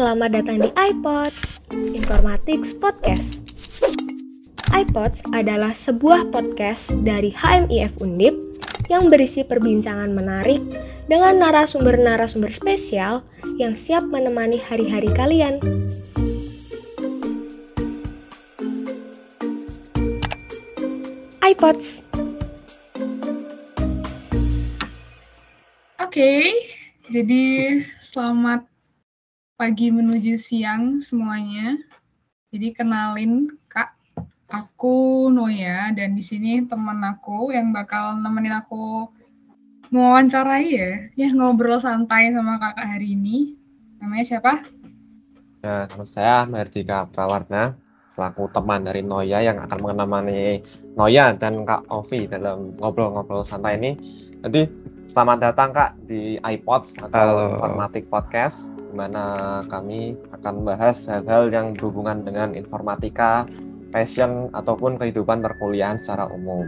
[0.00, 3.52] selamat datang di iPods, Informatics Podcast.
[4.72, 8.32] iPods adalah sebuah podcast dari HMIF Undip
[8.88, 10.64] yang berisi perbincangan menarik
[11.04, 13.20] dengan narasumber-narasumber spesial
[13.60, 15.60] yang siap menemani hari-hari kalian.
[21.44, 22.00] iPods.
[26.00, 26.56] Oke,
[27.12, 27.44] jadi
[28.00, 28.64] selamat
[29.60, 31.76] pagi menuju siang semuanya.
[32.48, 33.92] Jadi kenalin Kak,
[34.48, 39.12] aku Noya dan di sini teman aku yang bakal nemenin aku
[39.92, 43.60] mewawancarai ya, ya ngobrol santai sama kakak hari ini.
[44.00, 44.64] Namanya siapa?
[45.60, 47.76] Ya, nama saya Merdika Prawarna,
[48.08, 50.64] selaku teman dari Noya yang akan menemani
[50.96, 53.92] Noya dan Kak Ovi dalam ngobrol-ngobrol santai ini.
[54.40, 54.64] Jadi
[55.10, 61.74] Selamat datang Kak di iPods atau Informatik Podcast, di mana kami akan membahas hal-hal yang
[61.74, 63.42] berhubungan dengan informatika,
[63.90, 66.62] passion, ataupun kehidupan perkuliahan secara umum.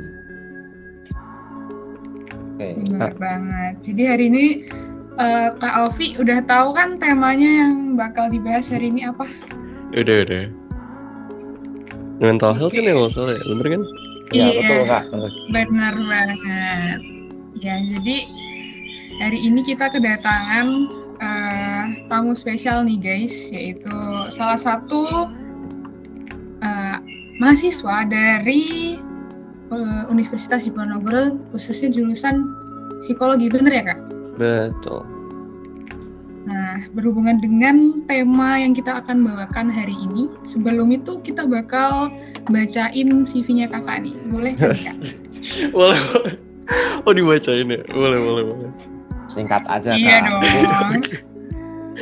[2.58, 2.82] Oke.
[2.82, 3.78] Benar banget.
[3.86, 4.46] Jadi hari ini
[5.22, 9.22] uh, Kak Ovi udah tahu kan temanya yang bakal dibahas hari ini apa?
[9.94, 10.50] Udah, udah.
[12.18, 12.82] Mental health okay.
[12.82, 13.82] kan ya masalah ya, bener kan?
[14.34, 15.04] Iya, iya betul Kak.
[15.54, 17.21] Benar banget.
[17.60, 18.24] Ya, jadi
[19.20, 20.88] hari ini kita kedatangan
[21.20, 23.92] uh, tamu spesial nih guys, yaitu
[24.32, 25.28] salah satu
[26.64, 26.96] uh,
[27.36, 28.96] mahasiswa dari
[29.68, 32.48] uh, Universitas Diponegoro, khususnya jurusan
[33.04, 34.00] psikologi, bener ya kak?
[34.40, 35.04] Betul.
[36.42, 42.10] Nah, berhubungan dengan tema yang kita akan bawakan hari ini, sebelum itu kita bakal
[42.48, 44.16] bacain CV-nya kakak nih.
[44.32, 44.96] Boleh kan, kak?
[45.76, 46.00] boleh.
[47.06, 47.82] Oh dibacain ya?
[47.90, 48.70] Boleh, boleh, boleh.
[49.26, 50.30] Singkat aja iya Kak.
[50.38, 51.02] Dong.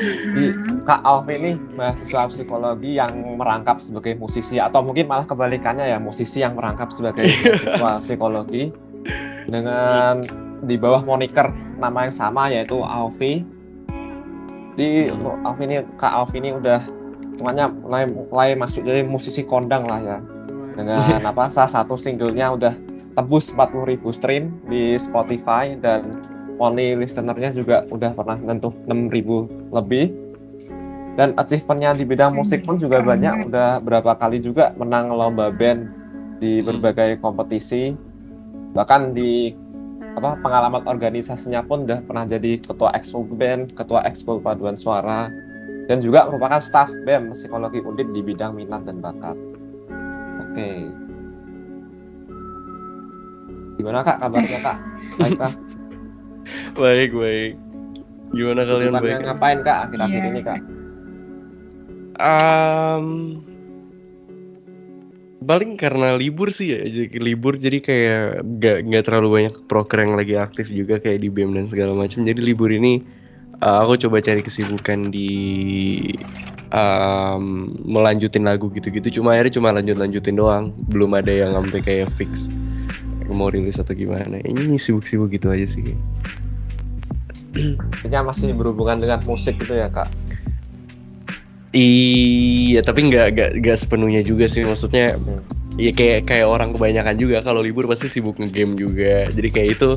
[0.00, 0.54] Jadi,
[0.86, 6.40] Kak Alfi ini mahasiswa psikologi yang merangkap sebagai musisi atau mungkin malah kebalikannya ya musisi
[6.40, 8.70] yang merangkap sebagai mahasiswa psikologi
[9.50, 10.22] dengan
[10.62, 11.50] di bawah moniker
[11.80, 13.42] nama yang sama yaitu Alfi.
[14.78, 15.10] Di
[15.42, 16.80] Alfi ini Kak Alfi ini udah
[17.40, 20.18] semuanya mulai mulai masuk jadi musisi kondang lah ya
[20.76, 21.00] dengan
[21.30, 22.76] apa salah satu singlenya udah
[23.14, 26.14] tembus 40.000 stream di Spotify dan
[26.60, 30.12] monthly listenernya juga udah pernah nentuh 6000 lebih.
[31.18, 35.90] Dan achievementnya di bidang musik pun juga banyak udah berapa kali juga menang lomba band
[36.38, 36.66] di hmm.
[36.70, 37.96] berbagai kompetisi.
[38.76, 39.52] Bahkan di
[40.14, 45.30] apa pengalaman organisasinya pun udah pernah jadi ketua ekskul band ketua ekskul paduan suara
[45.86, 49.38] dan juga merupakan staff BEM psikologi undip di bidang minat dan bakat.
[50.42, 50.90] Oke
[53.80, 54.16] gimana kak?
[54.20, 54.78] Kabarnya kak?
[55.18, 55.54] Baik kak?
[56.80, 57.54] Baik baik.
[58.30, 59.22] Gimana kalian baik?
[59.26, 60.30] ngapain kak akhir-akhir yeah.
[60.30, 60.60] ini kak?
[62.20, 63.06] Um,
[65.40, 70.14] paling karena libur sih ya jadi libur jadi kayak gak nggak terlalu banyak proker yang
[70.20, 72.22] lagi aktif juga kayak di bem dan segala macam.
[72.22, 73.02] Jadi libur ini
[73.64, 75.32] uh, aku coba cari kesibukan di
[76.70, 79.20] um, melanjutin lagu gitu-gitu.
[79.20, 80.70] Cuma akhirnya cuma lanjut-lanjutin doang.
[80.86, 82.52] Belum ada yang sampai kayak fix
[83.34, 84.40] mau rilis atau gimana.
[84.42, 85.94] Ini sibuk-sibuk gitu aja sih.
[88.06, 90.10] Ini masih berhubungan dengan musik gitu ya kak?
[91.70, 94.66] Iya tapi nggak nggak nggak sepenuhnya juga sih.
[94.66, 95.59] Maksudnya hmm.
[95.80, 99.32] Ya kayak kayak orang kebanyakan juga kalau libur pasti sibuk ngegame juga.
[99.32, 99.96] Jadi kayak itu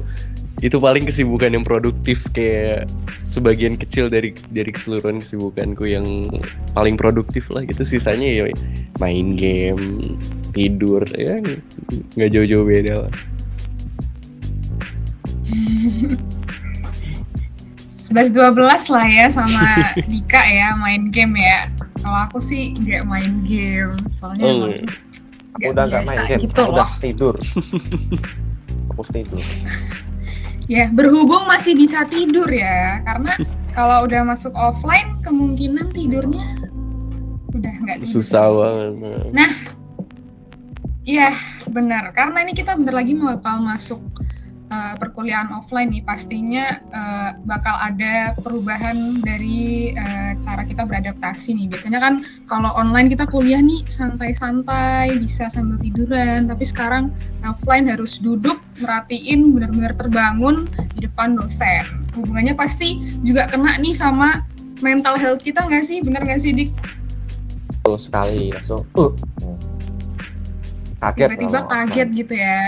[0.63, 2.87] itu paling kesibukan yang produktif kayak
[3.19, 6.31] sebagian kecil dari dari keseluruhan kesibukanku yang
[6.71, 7.83] paling produktif lah gitu.
[7.83, 8.43] Sisanya ya
[9.03, 10.15] main game
[10.55, 11.43] tidur ya
[12.15, 13.13] nggak jauh-jauh beda lah.
[17.91, 19.67] Sebelas dua belas lah ya sama
[20.11, 21.67] Dika ya main game ya.
[21.99, 24.87] Kalau aku sih nggak main game soalnya oh, emang
[25.61, 26.41] gak udah nggak main game.
[26.49, 27.01] gitu udah loh.
[27.01, 27.35] tidur.
[28.89, 29.41] Fokus tidur.
[30.71, 33.33] Ya berhubung masih bisa tidur ya karena
[33.77, 36.45] kalau udah masuk offline kemungkinan tidurnya
[37.53, 38.93] udah nggak susah banget.
[39.35, 39.51] Nah
[41.03, 41.35] Iya,
[41.67, 42.15] benar.
[42.15, 43.99] Karena ini kita bentar lagi mau bakal masuk
[44.73, 51.69] uh, perkuliahan offline nih, pastinya uh, bakal ada perubahan dari uh, cara kita beradaptasi nih.
[51.69, 52.13] Biasanya kan
[52.49, 57.13] kalau online kita kuliah nih santai-santai, bisa sambil tiduran, tapi sekarang
[57.45, 60.65] offline harus duduk, merhatiin, benar-benar terbangun
[60.97, 61.85] di depan dosen.
[62.17, 64.41] Hubungannya pasti juga kena nih sama
[64.81, 66.01] mental health kita nggak sih?
[66.01, 66.71] Bener nggak sih, Dik?
[67.83, 68.49] Betul sekali.
[68.63, 69.11] So, uh,
[71.03, 72.63] kaget tiba-tiba kaget gitu ya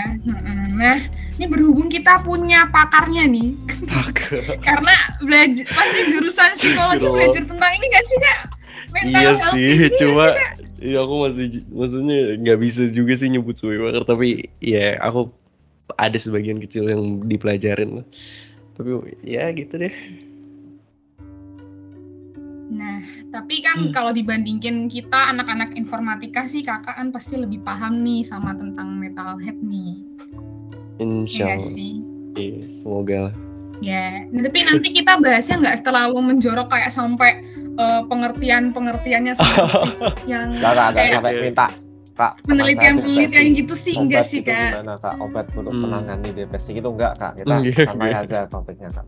[0.75, 0.99] nah
[1.35, 3.51] ini berhubung kita punya pakarnya nih.
[4.67, 8.39] Karena belajar pasti jurusan psikologi belajar tentang ini gak sih kak?
[8.95, 10.31] Iya sih cuma
[10.79, 15.27] iya aku masih maksudnya nggak bisa juga sih nyebut suwe bakar tapi ya aku
[15.99, 18.07] ada sebagian kecil yang dipelajarin lah.
[18.75, 19.95] Tapi ya gitu deh.
[22.65, 22.97] Nah,
[23.29, 23.93] tapi kan hmm.
[23.93, 29.55] kalau dibandingin kita anak-anak informatika sih kakak kan pasti lebih paham nih sama tentang metalhead
[29.61, 30.01] nih.
[30.99, 31.61] Insya iya Allah.
[31.61, 31.93] Iya sih.
[32.35, 33.35] Iya, semoga lah.
[33.83, 37.43] Ya, nah, tapi nanti kita bahasnya nggak terlalu menjorok kayak sampai
[37.75, 39.35] uh, pengertian-pengertiannya
[40.31, 41.67] yang gak, kayak sampai minta
[42.15, 45.83] kak penelitian-penelitian gitu sih enggak sih kak gimana kak obat untuk hmm.
[45.83, 49.05] menangani depresi itu enggak kak kita santai aja topiknya kak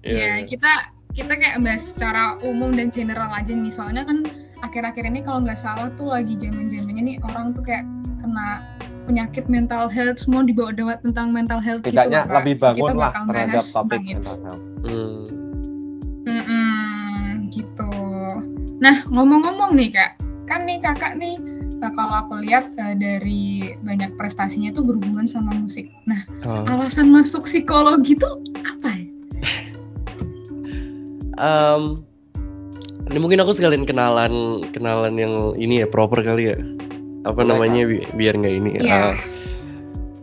[0.00, 0.72] ya kita
[1.12, 4.24] kita kayak bahas secara umum dan general aja nih soalnya kan
[4.64, 7.84] akhir-akhir ini kalau nggak salah tuh lagi zaman-zamannya nih orang tuh kayak
[8.24, 8.64] kena
[9.06, 13.12] penyakit mental health semua dibawa dewa tentang mental health gitu Setidaknya gitu lebih bangun lah
[13.14, 14.64] terhadap topik mental health.
[14.86, 15.22] Hmm.
[16.26, 17.92] Hmm, gitu.
[18.82, 20.18] Nah ngomong-ngomong nih kak,
[20.50, 21.38] kan nih kakak nih
[21.80, 25.86] uh, kalau aku lihat uh, dari banyak prestasinya tuh berhubungan sama musik.
[26.04, 26.66] Nah oh.
[26.66, 29.06] alasan masuk psikologi tuh apa ya?
[31.38, 31.94] um,
[33.12, 36.58] ini mungkin aku sekalian kenalan kenalan yang ini ya proper kali ya
[37.26, 39.10] apa Boleh, namanya bi biar nggak ini yeah.
[39.10, 39.14] uh,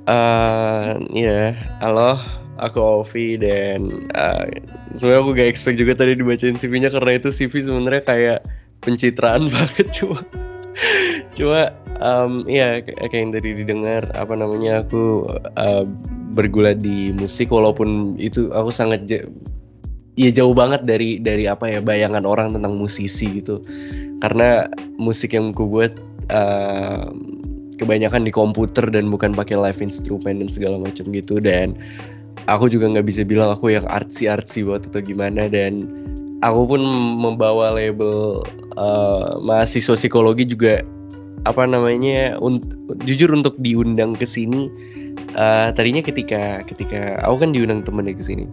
[0.07, 1.47] uh, ya yeah.
[1.83, 2.15] halo
[2.63, 4.47] aku Ovi dan uh,
[4.95, 8.39] sebenarnya aku gak expect juga tadi dibacain CV-nya karena itu CV sebenarnya kayak
[8.79, 10.21] pencitraan banget cuma
[11.35, 11.61] cuma
[11.99, 15.27] um, ya kayak yang tadi didengar apa namanya aku
[15.59, 15.85] uh,
[16.33, 19.05] bergulat di musik walaupun itu aku sangat
[20.13, 23.61] ya jauh banget dari dari apa ya bayangan orang tentang musisi gitu
[24.21, 25.93] karena musik yang ku buat
[26.31, 27.07] uh,
[27.81, 31.41] kebanyakan di komputer dan bukan pakai live instrument dan segala macam gitu.
[31.41, 31.75] Dan
[32.47, 35.49] aku juga nggak bisa bilang aku yang artsy artsy buat atau gimana.
[35.49, 35.89] Dan
[36.45, 36.81] aku pun
[37.19, 38.45] membawa label
[38.79, 40.85] uh, mahasiswa psikologi juga
[41.43, 42.63] apa namanya un
[43.03, 44.71] jujur untuk diundang ke sini
[45.35, 48.45] uh, tadinya ketika ketika aku kan diundang temennya ke sini.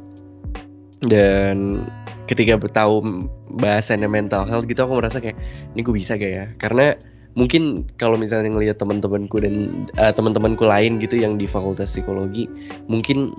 [1.00, 1.88] Dan
[2.28, 3.25] ketika tahu
[3.56, 5.38] bahasannya mental health gitu aku merasa kayak
[5.72, 6.46] ini gue bisa gak ya?
[6.61, 6.93] Karena
[7.38, 12.50] mungkin kalau misalnya ngelihat teman-temanku dan uh, teman-temanku lain gitu yang di fakultas psikologi
[12.91, 13.35] mungkin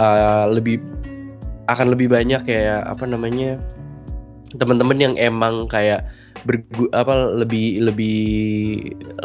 [0.00, 0.80] uh, lebih
[1.68, 3.58] akan lebih banyak kayak apa namanya
[4.56, 6.06] teman-teman yang emang kayak
[6.46, 8.22] bergu apa lebih lebih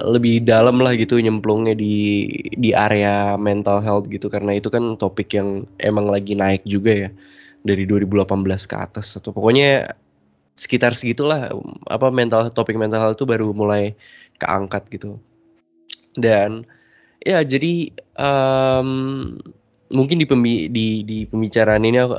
[0.09, 2.25] lebih dalam lah gitu nyemplungnya di
[2.57, 4.27] di area mental health gitu.
[4.27, 7.09] Karena itu kan topik yang emang lagi naik juga ya
[7.61, 8.25] dari 2018
[8.65, 9.93] ke atas atau pokoknya
[10.55, 11.49] sekitar segitulah
[11.89, 13.95] apa mental topik mental itu baru mulai
[14.37, 15.17] keangkat gitu.
[16.17, 16.67] Dan
[17.21, 19.37] ya jadi um,
[19.91, 22.15] mungkin di pembi di di pembicaraan ini aku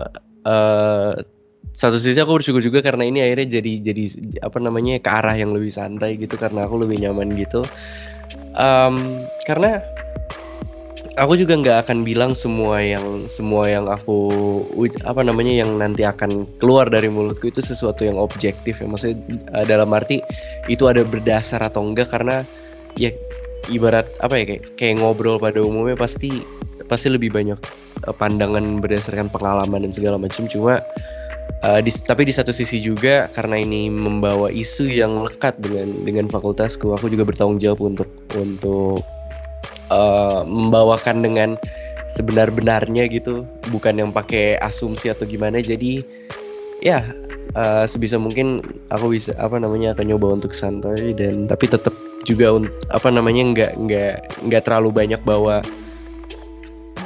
[0.47, 1.13] uh,
[1.73, 4.05] satu sisi aku bersyukur juga karena ini akhirnya jadi jadi
[4.45, 7.65] apa namanya ke arah yang lebih santai gitu karena aku lebih nyaman gitu.
[8.57, 9.81] Um, karena
[11.21, 14.33] aku juga nggak akan bilang semua yang semua yang aku
[15.05, 18.87] apa namanya yang nanti akan keluar dari mulutku itu sesuatu yang objektif ya.
[18.89, 19.19] Maksudnya
[19.53, 20.25] uh, dalam arti
[20.69, 22.47] itu ada berdasar atau enggak karena
[22.97, 23.13] ya
[23.69, 26.43] ibarat apa ya kayak kayak ngobrol pada umumnya pasti
[26.89, 27.59] pasti lebih banyak
[28.09, 30.49] uh, pandangan berdasarkan pengalaman dan segala macam.
[30.49, 30.81] Cuma
[31.63, 36.27] uh, di, tapi di satu sisi juga karena ini membawa isu yang lekat dengan dengan
[36.33, 39.05] fakultasku aku juga bertanggung jawab untuk untuk
[39.93, 41.61] uh, membawakan dengan
[42.09, 43.45] sebenar-benarnya gitu.
[43.69, 45.61] Bukan yang pakai asumsi atau gimana.
[45.61, 46.01] Jadi
[46.83, 47.05] ya
[47.55, 52.59] uh, sebisa mungkin aku bisa apa namanya akan nyoba untuk santai dan tapi tetap juga
[52.95, 54.15] apa namanya nggak nggak
[54.47, 55.61] nggak terlalu banyak bawa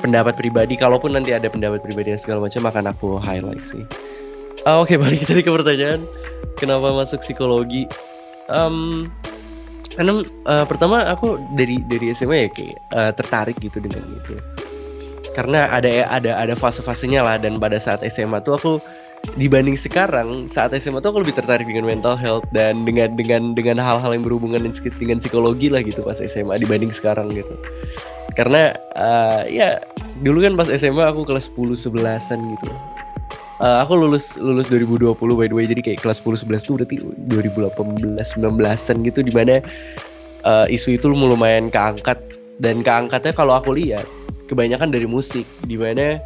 [0.00, 0.78] pendapat pribadi.
[0.78, 3.82] Kalaupun nanti ada pendapat pribadi dan segala macam akan aku highlight sih.
[4.64, 6.04] Uh, oke okay, balik tadi ke pertanyaan.
[6.56, 7.84] Kenapa masuk psikologi?
[8.48, 9.10] Um,
[9.94, 14.34] karena uh, pertama aku dari dari SMA ya kayak uh, tertarik gitu dengan itu.
[15.36, 18.72] Karena ada ada ada fase-fasenya lah dan pada saat SMA tuh aku
[19.36, 23.76] dibanding sekarang saat SMA tuh aku lebih tertarik dengan mental health dan dengan dengan dengan
[23.76, 27.54] hal-hal yang berhubungan dengan, psikologi lah gitu pas SMA dibanding sekarang gitu.
[28.36, 29.80] Karena uh, ya
[30.24, 32.68] dulu kan pas SMA aku kelas 10 11-an gitu
[33.60, 35.66] uh, aku lulus lulus 2020 by the way.
[35.68, 36.96] Jadi kayak kelas 10 11 tuh berarti
[37.30, 39.54] 2018 19-an gitu di mana
[40.44, 42.18] uh, isu itu lumayan keangkat.
[42.56, 44.08] Dan keangkatnya kalau aku lihat
[44.48, 46.16] kebanyakan dari musik di mana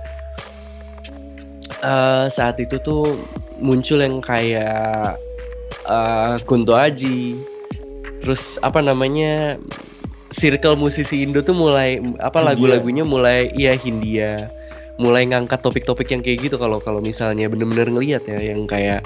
[1.83, 3.19] uh, saat itu tuh
[3.59, 5.19] muncul yang kayak
[5.91, 7.39] uh, Kunto Aji.
[8.21, 9.57] Terus apa namanya
[10.31, 14.60] circle musisi Indo tuh mulai apa lagu-lagunya mulai iya Hindia
[15.01, 19.01] mulai ngangkat topik-topik yang kayak gitu kalau kalau misalnya bener-bener ngelihat ya yang kayak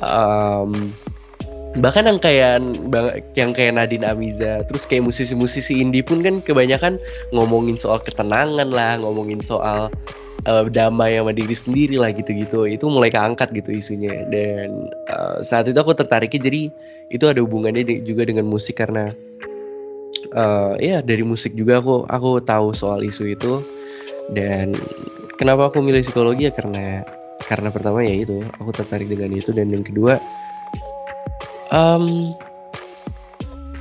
[0.00, 0.96] um,
[1.84, 2.56] bahkan yang kayak
[3.36, 6.96] yang kayak Nadine Amiza terus kayak musisi-musisi indie pun kan kebanyakan
[7.36, 9.92] ngomongin soal ketenangan lah ngomongin soal
[10.46, 12.64] uh, damai sama diri sendiri lah gitu-gitu.
[12.64, 14.24] Itu mulai keangkat gitu isunya.
[14.30, 16.62] Dan uh, saat itu aku tertariknya jadi
[17.10, 19.10] itu ada hubungannya juga dengan musik karena
[20.34, 23.52] uh, ya dari musik juga aku aku tahu soal isu itu.
[24.34, 24.74] Dan
[25.36, 27.04] kenapa aku milih psikologi ya karena
[27.46, 30.18] karena pertama ya itu aku tertarik dengan itu dan yang kedua
[31.70, 32.34] um,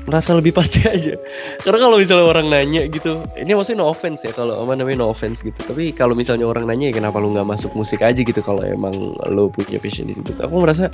[0.06, 1.18] merasa lebih pasti aja.
[1.66, 5.10] Karena kalau misalnya orang nanya gitu ini maksudnya no offense ya kalau apa namanya no
[5.12, 5.58] offense gitu.
[5.66, 8.94] Tapi kalau misalnya orang nanya ya kenapa lu nggak masuk musik aja gitu kalau emang
[9.30, 10.32] lu punya passion di situ?
[10.40, 10.94] Aku merasa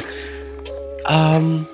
[1.07, 1.67] um,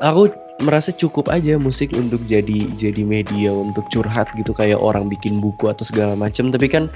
[0.00, 0.28] aku
[0.62, 5.68] merasa cukup aja musik untuk jadi jadi media untuk curhat gitu kayak orang bikin buku
[5.68, 6.86] atau segala macam tapi kan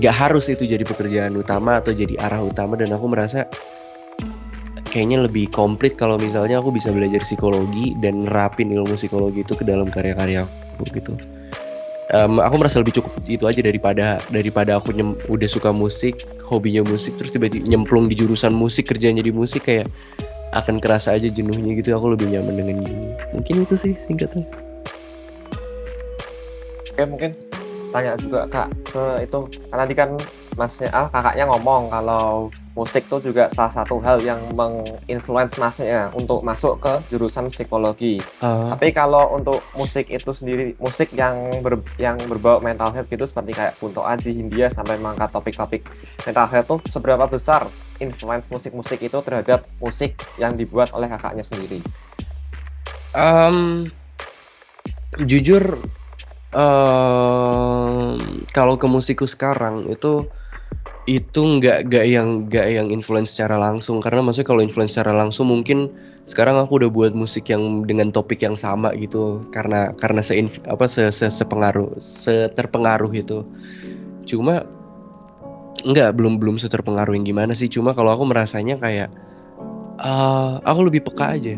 [0.00, 3.44] nggak harus itu jadi pekerjaan utama atau jadi arah utama dan aku merasa
[4.88, 9.64] kayaknya lebih komplit kalau misalnya aku bisa belajar psikologi dan nerapin ilmu psikologi itu ke
[9.66, 11.12] dalam karya-karya aku gitu.
[12.08, 16.80] Um, aku merasa lebih cukup itu aja daripada daripada aku nyem, udah suka musik, hobinya
[16.80, 19.84] musik terus tiba-tiba nyemplung di jurusan musik kerjanya di musik kayak
[20.56, 21.92] akan kerasa aja jenuhnya gitu.
[21.96, 23.08] Aku lebih nyaman dengan gini.
[23.36, 24.44] Mungkin itu sih singkatnya.
[26.94, 27.30] Oke mungkin
[27.94, 29.38] tanya juga kak se itu
[29.72, 30.10] karena tadi kan
[30.58, 36.42] masnya ah kakaknya ngomong kalau musik tuh juga salah satu hal yang menginfluence masnya untuk
[36.42, 38.18] masuk ke jurusan psikologi.
[38.42, 38.74] Uh.
[38.74, 43.54] Tapi kalau untuk musik itu sendiri musik yang ber, yang berbau mental health gitu seperti
[43.54, 45.86] kayak Kunto Aji Hindia sampai mengangkat topik-topik
[46.26, 51.82] mental health tuh seberapa besar influence musik-musik itu terhadap musik yang dibuat oleh kakaknya sendiri?
[53.16, 53.88] Um,
[55.26, 55.82] jujur
[56.54, 60.28] um, kalau ke musikku sekarang itu
[61.08, 63.98] itu nggak nggak yang nggak yang influence secara langsung.
[64.04, 65.88] Karena maksudnya kalau influence secara langsung mungkin
[66.28, 69.40] sekarang aku udah buat musik yang dengan topik yang sama gitu.
[69.48, 70.36] Karena karena se
[70.68, 73.40] apa se, se sepengaruh seterpengaruh itu.
[74.28, 74.68] Cuma
[75.86, 77.70] nggak belum belum seterpengaruh yang gimana sih.
[77.70, 79.12] Cuma kalau aku merasanya kayak
[80.02, 81.54] uh, aku lebih peka aja.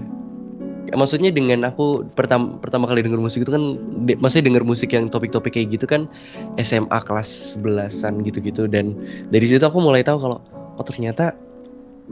[0.90, 3.78] Maksudnya dengan aku pertama pertama kali denger musik itu kan
[4.10, 6.10] de, maksudnya denger musik yang topik-topik kayak gitu kan
[6.58, 8.66] SMA kelas belasan gitu-gitu.
[8.66, 8.98] Dan
[9.30, 11.30] dari situ aku mulai tahu kalau oh ternyata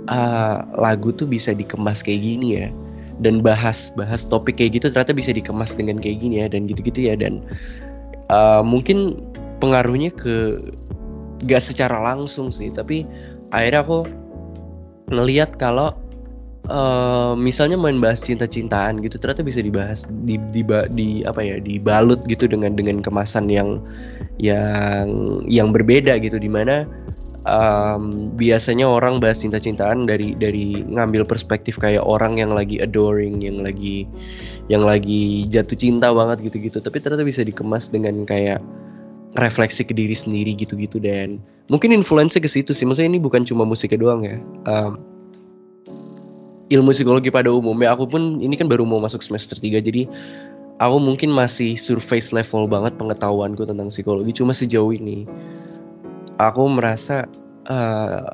[0.06, 2.68] uh, lagu tuh bisa dikemas kayak gini ya.
[3.18, 7.10] Dan bahas bahas topik kayak gitu ternyata bisa dikemas dengan kayak gini ya dan gitu-gitu
[7.10, 7.18] ya.
[7.18, 7.42] Dan
[8.30, 9.18] uh, mungkin
[9.58, 10.62] pengaruhnya ke
[11.46, 13.06] gak secara langsung sih tapi
[13.54, 13.98] akhirnya aku
[15.08, 15.94] ngelihat kalau
[16.68, 22.20] uh, misalnya main bahas cinta-cintaan gitu ternyata bisa dibahas di, di, di apa ya dibalut
[22.28, 23.80] gitu dengan dengan kemasan yang
[24.38, 25.08] yang
[25.48, 26.84] yang berbeda gitu di mana
[27.48, 33.64] um, biasanya orang bahas cinta-cintaan dari dari ngambil perspektif kayak orang yang lagi adoring yang
[33.64, 34.04] lagi
[34.68, 38.60] yang lagi jatuh cinta banget gitu-gitu tapi ternyata bisa dikemas dengan kayak
[39.36, 42.88] refleksi ke diri sendiri gitu-gitu dan mungkin influence ke situ sih.
[42.88, 44.40] Maksudnya ini bukan cuma musiknya doang ya.
[44.64, 45.02] Um,
[46.72, 50.04] ilmu psikologi pada umumnya aku pun ini kan baru mau masuk semester 3 jadi
[50.78, 54.32] aku mungkin masih surface level banget pengetahuanku tentang psikologi.
[54.32, 55.28] Cuma sejauh ini
[56.38, 57.26] aku merasa
[57.68, 58.32] uh,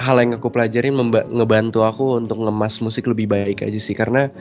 [0.00, 0.96] hal yang aku pelajarin
[1.30, 3.94] ngebantu aku untuk ngemas musik lebih baik aja sih.
[3.94, 4.32] Karena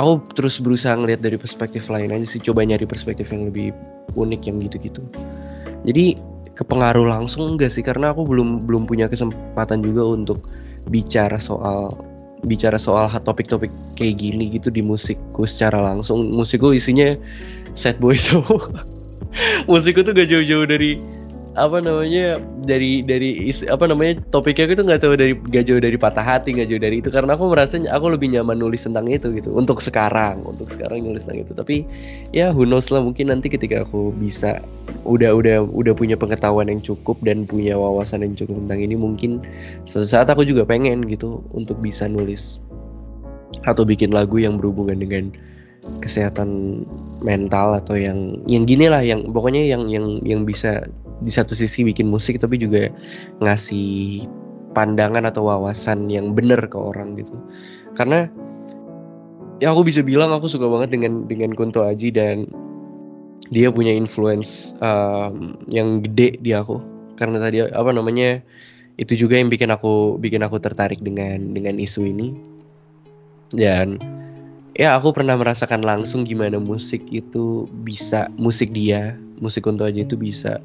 [0.00, 3.72] aku terus berusaha ngeliat dari perspektif lain aja sih coba nyari perspektif yang lebih
[4.16, 5.02] unik yang gitu-gitu.
[5.86, 6.16] Jadi
[6.56, 10.38] kepengaruh langsung enggak sih karena aku belum belum punya kesempatan juga untuk
[10.88, 11.92] bicara soal
[12.44, 16.32] bicara soal topik-topik kayak gini gitu di musikku secara langsung.
[16.32, 17.16] Musikku isinya
[17.76, 18.72] sad boy semua.
[19.70, 20.96] Musikku tuh gak jauh-jauh dari
[21.56, 22.36] apa namanya
[22.68, 26.52] dari dari is, apa namanya topiknya itu nggak tahu dari gak jauh dari patah hati
[26.52, 27.08] nggak jauh dari itu.
[27.08, 31.24] Karena aku merasa aku lebih nyaman nulis tentang itu gitu untuk sekarang untuk sekarang nulis
[31.24, 31.52] tentang itu.
[31.56, 31.76] Tapi
[32.36, 34.60] ya who knows lah mungkin nanti ketika aku bisa
[35.08, 39.40] udah udah udah punya pengetahuan yang cukup dan punya wawasan yang cukup tentang ini mungkin
[39.88, 42.60] suatu saat aku juga pengen gitu untuk bisa nulis
[43.64, 45.32] atau bikin lagu yang berhubungan dengan
[46.02, 46.82] kesehatan
[47.22, 50.82] mental atau yang yang gini lah yang pokoknya yang yang yang bisa
[51.24, 52.92] di satu sisi bikin musik tapi juga
[53.40, 54.24] ngasih
[54.76, 57.36] pandangan atau wawasan yang bener ke orang gitu.
[57.96, 58.28] Karena
[59.64, 62.44] ya aku bisa bilang aku suka banget dengan dengan Kunto Aji dan
[63.48, 66.76] dia punya influence um, yang gede di aku.
[67.16, 68.44] Karena tadi apa namanya
[69.00, 72.36] itu juga yang bikin aku bikin aku tertarik dengan dengan isu ini.
[73.56, 73.96] Dan
[74.76, 80.16] ya aku pernah merasakan langsung gimana musik itu bisa musik dia musik Kunto Aji itu
[80.16, 80.60] bisa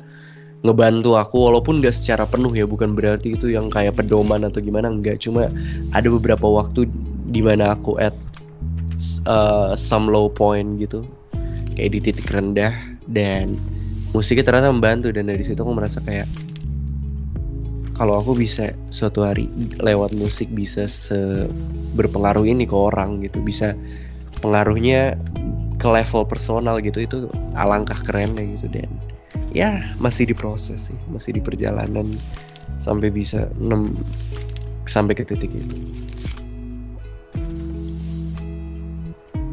[0.61, 4.93] ngebantu aku walaupun gak secara penuh ya bukan berarti itu yang kayak pedoman atau gimana
[4.93, 5.49] enggak cuma
[5.97, 6.85] ada beberapa waktu
[7.33, 8.13] di mana aku at
[9.25, 11.01] uh, some low point gitu
[11.73, 12.77] kayak di titik rendah
[13.09, 13.57] dan
[14.13, 16.29] musiknya ternyata membantu dan dari situ aku merasa kayak
[17.97, 19.49] kalau aku bisa suatu hari
[19.81, 21.49] lewat musik bisa se
[21.97, 23.73] berpengaruh ini ke orang gitu bisa
[24.45, 25.17] pengaruhnya
[25.81, 27.17] ke level personal gitu itu
[27.57, 28.89] alangkah kerennya gitu dan
[29.51, 32.07] ya masih diproses sih masih di perjalanan
[32.79, 33.93] sampai bisa nem
[34.87, 35.75] sampai ke titik itu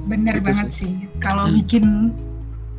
[0.09, 0.95] bener itu banget sih, sih.
[1.21, 1.61] kalau hmm.
[1.63, 1.85] bikin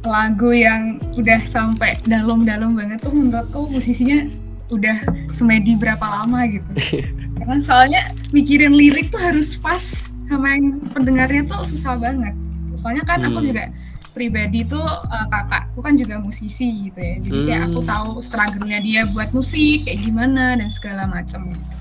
[0.07, 4.25] lagu yang udah sampai dalam-dalam banget tuh menurutku musisinya
[4.71, 4.97] udah
[5.35, 6.71] semedi berapa lama gitu
[7.37, 12.33] karena soalnya mikirin lirik tuh harus pas sama yang pendengarnya tuh susah banget
[12.79, 13.29] soalnya kan hmm.
[13.33, 13.69] aku juga
[14.11, 17.47] pribadi tuh uh, kakakku kan juga musisi gitu ya jadi hmm.
[17.47, 17.89] kayak aku hmm.
[17.89, 21.75] tahu struggle-nya dia buat musik kayak gimana dan segala macam gitu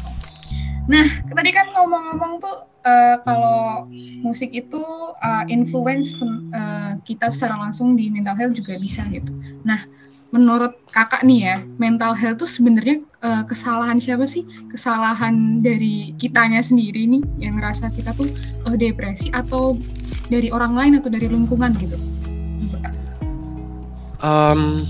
[0.89, 1.05] nah
[1.37, 2.57] tadi kan ngomong-ngomong tuh
[2.89, 3.85] uh, kalau
[4.25, 4.81] musik itu
[5.21, 6.17] uh, influence
[6.53, 9.33] uh, kita secara langsung di mental health juga bisa gitu
[9.69, 9.79] nah
[10.29, 16.61] menurut kakak nih ya mental health tuh sebenarnya uh, kesalahan siapa sih kesalahan dari kitanya
[16.61, 18.29] sendiri nih yang ngerasa kita tuh
[18.69, 19.73] uh, depresi atau
[20.29, 21.97] dari orang lain atau dari lingkungan gitu
[24.25, 24.85] um,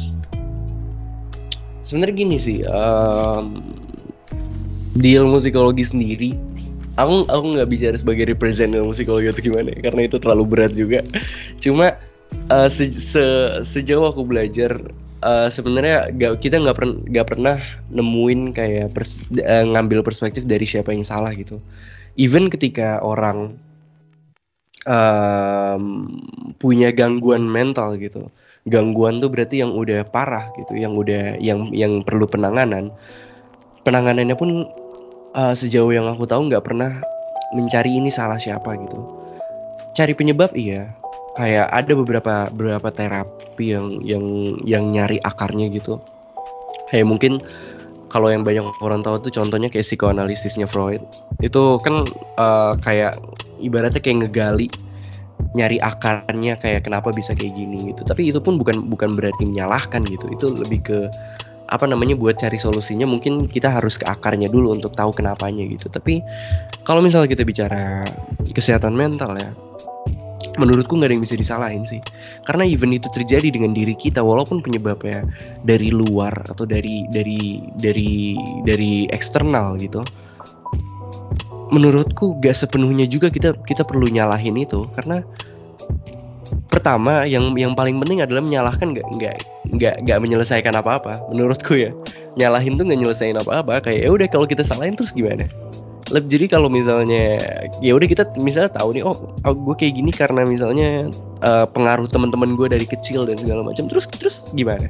[1.85, 3.63] sebenarnya gini sih um,
[4.99, 6.31] di ilmu psikologi sendiri
[6.99, 10.73] aku aku nggak bicara sebagai represent ilmu psikologi atau gimana ya, karena itu terlalu berat
[10.75, 11.01] juga
[11.63, 11.95] cuma
[12.51, 13.25] uh, se, se,
[13.63, 14.75] sejauh aku belajar
[15.23, 17.57] uh, sebenarnya gak, kita nggak pernah pernah
[17.91, 21.59] nemuin kayak pers, uh, ngambil perspektif dari siapa yang salah gitu.
[22.19, 23.55] Even ketika orang
[24.91, 26.11] um,
[26.59, 28.27] punya gangguan mental gitu,
[28.69, 32.93] gangguan tuh berarti yang udah parah gitu, yang udah yang yang perlu penanganan.
[33.83, 34.69] Penanganannya pun
[35.33, 37.01] uh, sejauh yang aku tahu nggak pernah
[37.57, 39.01] mencari ini salah siapa gitu.
[39.97, 40.93] Cari penyebab iya,
[41.39, 44.25] kayak ada beberapa beberapa terapi yang yang
[44.67, 46.03] yang nyari akarnya gitu
[46.91, 47.39] kayak mungkin
[48.09, 51.05] kalau yang banyak orang tahu tuh contohnya kayak psikoanalisisnya Freud
[51.39, 52.03] itu kan
[52.41, 53.15] uh, kayak
[53.63, 54.67] ibaratnya kayak ngegali
[55.57, 58.05] nyari akarnya kayak kenapa bisa kayak gini gitu.
[58.05, 60.27] Tapi itu pun bukan bukan berarti menyalahkan gitu.
[60.33, 60.99] Itu lebih ke
[61.69, 65.93] apa namanya buat cari solusinya mungkin kita harus ke akarnya dulu untuk tahu kenapanya gitu.
[65.93, 66.21] Tapi
[66.85, 68.03] kalau misalnya kita bicara
[68.57, 69.53] kesehatan mental ya
[70.59, 72.03] menurutku nggak ada yang bisa disalahin sih.
[72.43, 75.23] Karena event itu terjadi dengan diri kita walaupun penyebabnya
[75.63, 78.35] dari luar atau dari dari dari
[78.67, 80.03] dari eksternal gitu
[81.71, 84.89] menurutku gak sepenuhnya juga kita kita perlu nyalahin itu.
[84.97, 85.23] Karena
[86.69, 89.37] pertama yang yang paling penting adalah menyalahkan nggak nggak
[89.77, 91.21] nggak nggak menyelesaikan apa-apa.
[91.29, 91.93] Menurutku ya
[92.39, 93.85] nyalahin tuh nggak nyelesain apa-apa.
[93.85, 95.45] Kayak ya udah kalau kita salahin terus gimana?
[96.09, 97.37] Jadi kalau misalnya
[97.85, 101.13] ya udah kita misalnya tahu nih oh, oh gue kayak gini karena misalnya
[101.45, 104.89] uh, pengaruh teman-teman gue dari kecil dan segala macam terus terus gimana?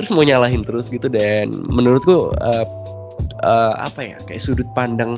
[0.00, 2.64] Terus mau nyalahin terus gitu dan menurutku uh,
[3.44, 5.14] uh, apa ya kayak sudut pandang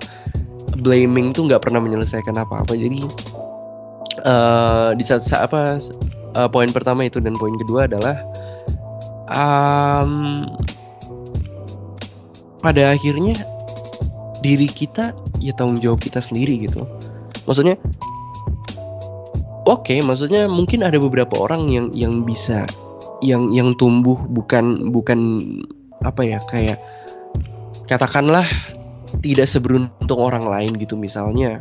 [0.78, 2.78] blaming tuh nggak pernah menyelesaikan apa-apa.
[2.78, 3.02] Jadi
[4.22, 5.82] uh, di saat, saat apa
[6.38, 8.16] uh, poin pertama itu dan poin kedua adalah
[9.30, 10.46] um,
[12.60, 13.34] pada akhirnya
[14.40, 16.86] diri kita ya tanggung jawab kita sendiri gitu.
[17.48, 17.76] Maksudnya
[19.66, 22.64] oke okay, maksudnya mungkin ada beberapa orang yang yang bisa
[23.20, 25.20] yang yang tumbuh bukan bukan
[26.00, 26.80] apa ya kayak
[27.84, 28.48] katakanlah
[29.18, 31.58] tidak seberuntung orang lain gitu misalnya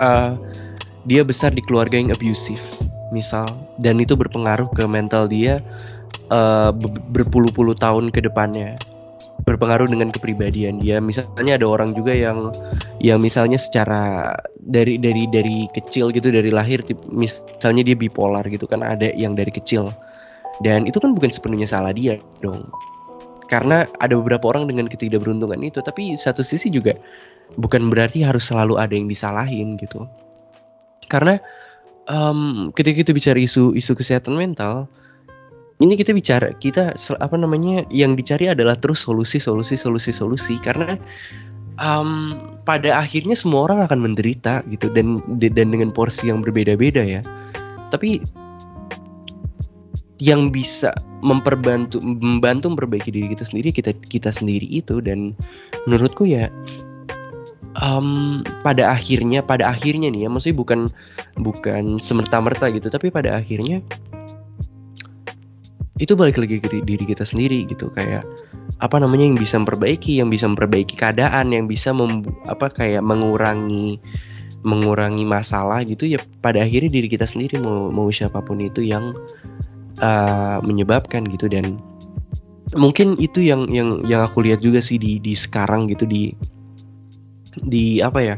[0.00, 0.34] uh,
[1.06, 2.62] dia besar di keluarga yang abusive
[3.14, 3.46] misal
[3.78, 5.62] dan itu berpengaruh ke mental dia
[6.32, 6.74] uh,
[7.14, 8.74] berpuluh-puluh tahun ke depannya
[9.46, 10.98] berpengaruh dengan kepribadian dia.
[10.98, 12.50] Misalnya ada orang juga yang
[12.98, 14.34] yang misalnya secara
[14.66, 19.54] dari dari dari kecil gitu dari lahir misalnya dia bipolar gitu kan ada yang dari
[19.54, 19.94] kecil.
[20.64, 22.66] Dan itu kan bukan sepenuhnya salah dia dong.
[23.46, 26.94] Karena ada beberapa orang dengan ketidakberuntungan itu, tapi satu sisi juga
[27.58, 30.06] bukan berarti harus selalu ada yang disalahin gitu.
[31.06, 31.38] Karena
[32.10, 34.90] um, ketika kita bicara isu isu kesehatan mental,
[35.78, 40.96] ini kita bicara kita apa namanya yang dicari adalah terus solusi solusi solusi solusi karena
[41.80, 47.20] um, pada akhirnya semua orang akan menderita gitu dan dan dengan porsi yang berbeda-beda ya
[47.92, 48.24] tapi
[50.16, 55.00] yang bisa memperbantu membantu memperbaiki diri kita sendiri kita kita sendiri itu.
[55.04, 55.36] Dan
[55.84, 56.48] menurutku ya
[57.80, 60.80] um, pada akhirnya pada akhirnya nih ya maksudnya bukan
[61.40, 63.84] bukan semerta-merta gitu tapi pada akhirnya
[65.96, 67.88] itu balik lagi ke diri kita sendiri gitu.
[67.92, 68.24] Kayak
[68.84, 72.20] apa namanya yang bisa memperbaiki yang bisa memperbaiki keadaan yang bisa mem,
[72.52, 73.96] apa kayak mengurangi
[74.60, 76.04] mengurangi masalah gitu.
[76.04, 79.16] Ya pada akhirnya diri kita sendiri mau mau siapa pun itu yang
[80.00, 81.46] uh, menyebabkan gitu.
[81.46, 81.80] Dan
[82.74, 86.34] mungkin itu yang yang yang aku lihat juga sih di di sekarang gitu di
[87.64, 88.36] di apa ya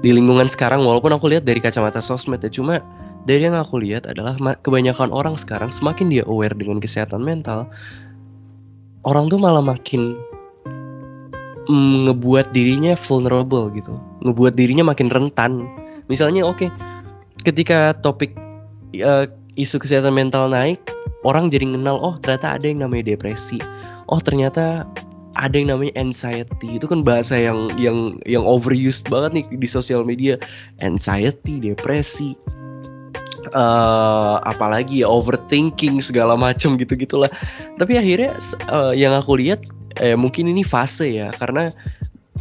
[0.00, 0.84] di lingkungan sekarang.
[0.84, 2.80] Walaupun aku lihat dari kacamata sosmed ya cuma
[3.26, 7.66] dari yang aku lihat adalah kebanyakan orang sekarang semakin dia aware dengan kesehatan mental
[9.06, 10.18] orang tuh malah makin
[11.70, 13.98] mm, ngebuat dirinya vulnerable gitu.
[14.26, 15.66] Ngebuat dirinya makin rentan.
[16.10, 16.68] Misalnya oke okay,
[17.46, 18.34] ketika topik
[19.02, 20.80] uh, isu kesehatan mental naik
[21.24, 23.58] orang jadi kenal oh ternyata ada yang namanya depresi.
[24.06, 24.86] Oh ternyata
[25.36, 26.78] ada yang namanya anxiety.
[26.78, 30.38] Itu kan bahasa yang yang yang overused banget nih di sosial media.
[30.80, 32.38] Anxiety depresi
[33.54, 37.30] uh, apalagi ya overthinking segala macam gitu gitulah
[37.78, 38.34] tapi akhirnya
[38.72, 39.62] uh, yang aku lihat
[40.02, 41.70] eh, mungkin ini fase ya karena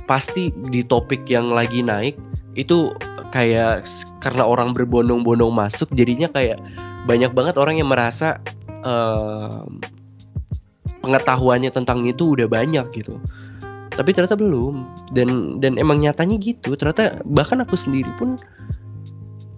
[0.10, 2.17] pasti di topik yang lagi naik
[2.58, 2.93] itu
[3.36, 3.84] kayak
[4.23, 6.58] karena orang berbondong-bondong masuk jadinya kayak
[7.06, 8.41] banyak banget orang yang merasa
[8.86, 9.65] uh,
[11.06, 13.22] pengetahuannya tentang itu udah banyak gitu.
[13.96, 14.84] Tapi ternyata belum.
[15.13, 16.74] Dan dan emang nyatanya gitu.
[16.76, 18.36] Ternyata bahkan aku sendiri pun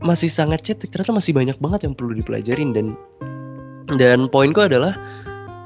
[0.03, 2.75] masih sangat cetek ternyata masih banyak banget yang perlu dipelajarin.
[2.75, 2.93] Dan
[3.95, 4.93] dan poinku adalah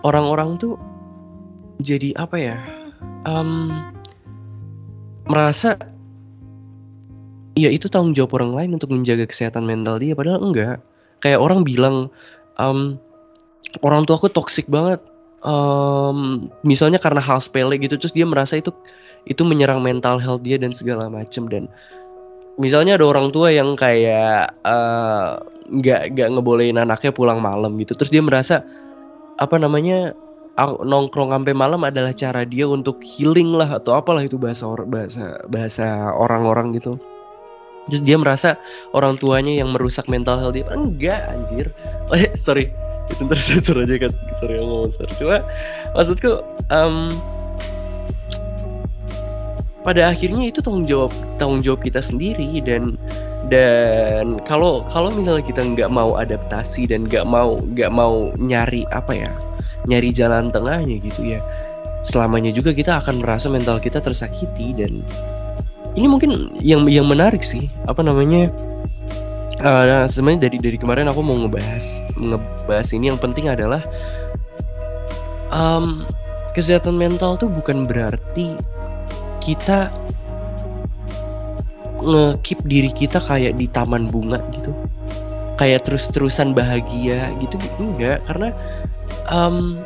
[0.05, 0.77] orang-orang tuh
[1.81, 2.57] jadi apa ya
[3.25, 3.73] um,
[5.25, 5.73] merasa
[7.57, 10.77] ya itu tanggung jawab orang lain untuk menjaga kesehatan mental dia padahal enggak
[11.21, 12.09] kayak orang bilang
[12.57, 12.97] um,
[13.85, 14.99] orang tua aku toksik banget.
[15.41, 18.69] Um, misalnya karena hal sepele gitu terus dia merasa itu
[19.25, 21.65] itu menyerang mental health dia dan segala macem dan
[22.61, 25.29] misalnya ada orang tua yang kayak eh,
[25.73, 28.61] nggak uh, nggak ngebolehin anaknya pulang malam gitu terus dia merasa
[29.41, 30.13] apa namanya
[30.61, 36.13] nongkrong sampai malam adalah cara dia untuk healing lah atau apalah itu bahasa bahasa bahasa
[36.13, 37.01] orang-orang gitu
[37.91, 38.55] terus dia merasa
[38.95, 40.63] orang tuanya yang merusak mental health dia.
[40.71, 41.67] Enggak anjir.
[42.07, 42.71] Oh, sorry.
[43.11, 44.11] Itu tersensor aja kan.
[44.39, 45.43] Sorry aku ngomong sorry cuma
[45.91, 46.39] maksudku
[46.71, 47.19] um,
[49.81, 52.95] pada akhirnya itu tanggung jawab tanggung jawab kita sendiri dan
[53.49, 59.25] dan kalau kalau misalnya kita nggak mau adaptasi dan nggak mau nggak mau nyari apa
[59.25, 59.31] ya
[59.89, 61.41] nyari jalan tengahnya gitu ya
[62.05, 65.01] selamanya juga kita akan merasa mental kita tersakiti dan
[65.95, 68.47] ini mungkin yang yang menarik sih apa namanya
[69.59, 73.83] uh, sebenarnya dari dari kemarin aku mau ngebahas ngebahas ini yang penting adalah
[75.51, 76.07] um,
[76.55, 78.55] kesehatan mental tuh bukan berarti
[79.43, 79.91] kita
[82.01, 84.73] ngekip diri kita kayak di taman bunga gitu.
[85.61, 88.25] Kayak terus-terusan bahagia gitu enggak.
[88.25, 88.49] Karena
[89.29, 89.77] um,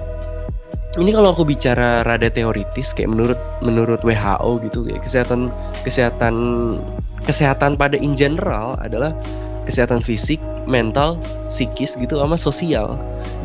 [1.02, 5.52] ini kalau aku bicara rada teoritis kayak menurut menurut WHO gitu kayak kesehatan
[5.84, 6.36] kesehatan
[7.26, 9.12] kesehatan pada in general adalah
[9.66, 10.38] kesehatan fisik,
[10.70, 11.18] mental,
[11.50, 12.96] psikis gitu sama sosial.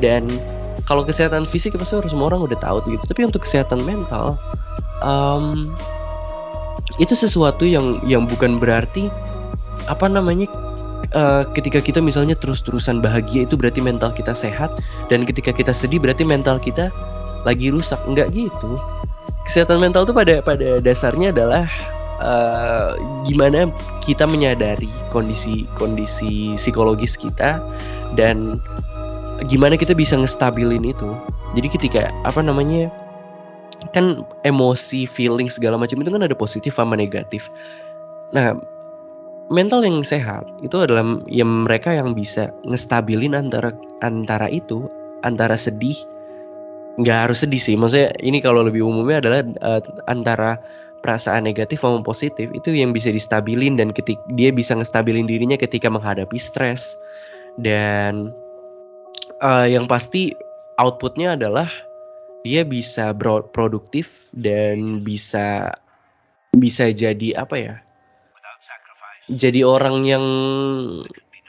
[0.05, 0.39] Dan
[0.85, 3.05] kalau kesehatan fisik pasti harus semua orang udah tahu gitu.
[3.09, 4.37] Tapi untuk kesehatan mental
[5.01, 5.73] um,
[7.01, 9.09] itu sesuatu yang yang bukan berarti
[9.89, 10.47] apa namanya
[11.17, 14.71] uh, ketika kita misalnya terus-terusan bahagia itu berarti mental kita sehat
[15.09, 16.93] dan ketika kita sedih berarti mental kita
[17.45, 17.99] lagi rusak.
[18.07, 18.81] Enggak gitu.
[19.49, 21.67] Kesehatan mental itu pada pada dasarnya adalah
[22.21, 22.95] uh,
[23.27, 23.73] gimana
[24.05, 27.59] kita menyadari kondisi kondisi psikologis kita
[28.15, 28.61] dan
[29.49, 31.17] gimana kita bisa ngestabilin itu.
[31.57, 32.93] Jadi ketika apa namanya
[33.97, 37.49] kan emosi, feeling segala macam itu kan ada positif sama negatif.
[38.37, 38.55] Nah,
[39.49, 43.73] mental yang sehat itu adalah yang mereka yang bisa ngestabilin antara
[44.05, 44.87] antara itu,
[45.25, 45.97] antara sedih
[46.99, 47.77] nggak harus sedih sih.
[47.79, 50.59] Maksudnya ini kalau lebih umumnya adalah uh, antara
[51.01, 55.89] perasaan negatif sama positif itu yang bisa distabilin dan ketika dia bisa ngestabilin dirinya ketika
[55.89, 56.93] menghadapi stres
[57.57, 58.35] dan
[59.41, 60.37] uh, yang pasti
[60.77, 61.69] outputnya adalah
[62.45, 63.13] dia bisa
[63.53, 65.73] produktif dan bisa
[66.57, 67.77] bisa jadi apa ya?
[69.31, 70.25] Jadi orang yang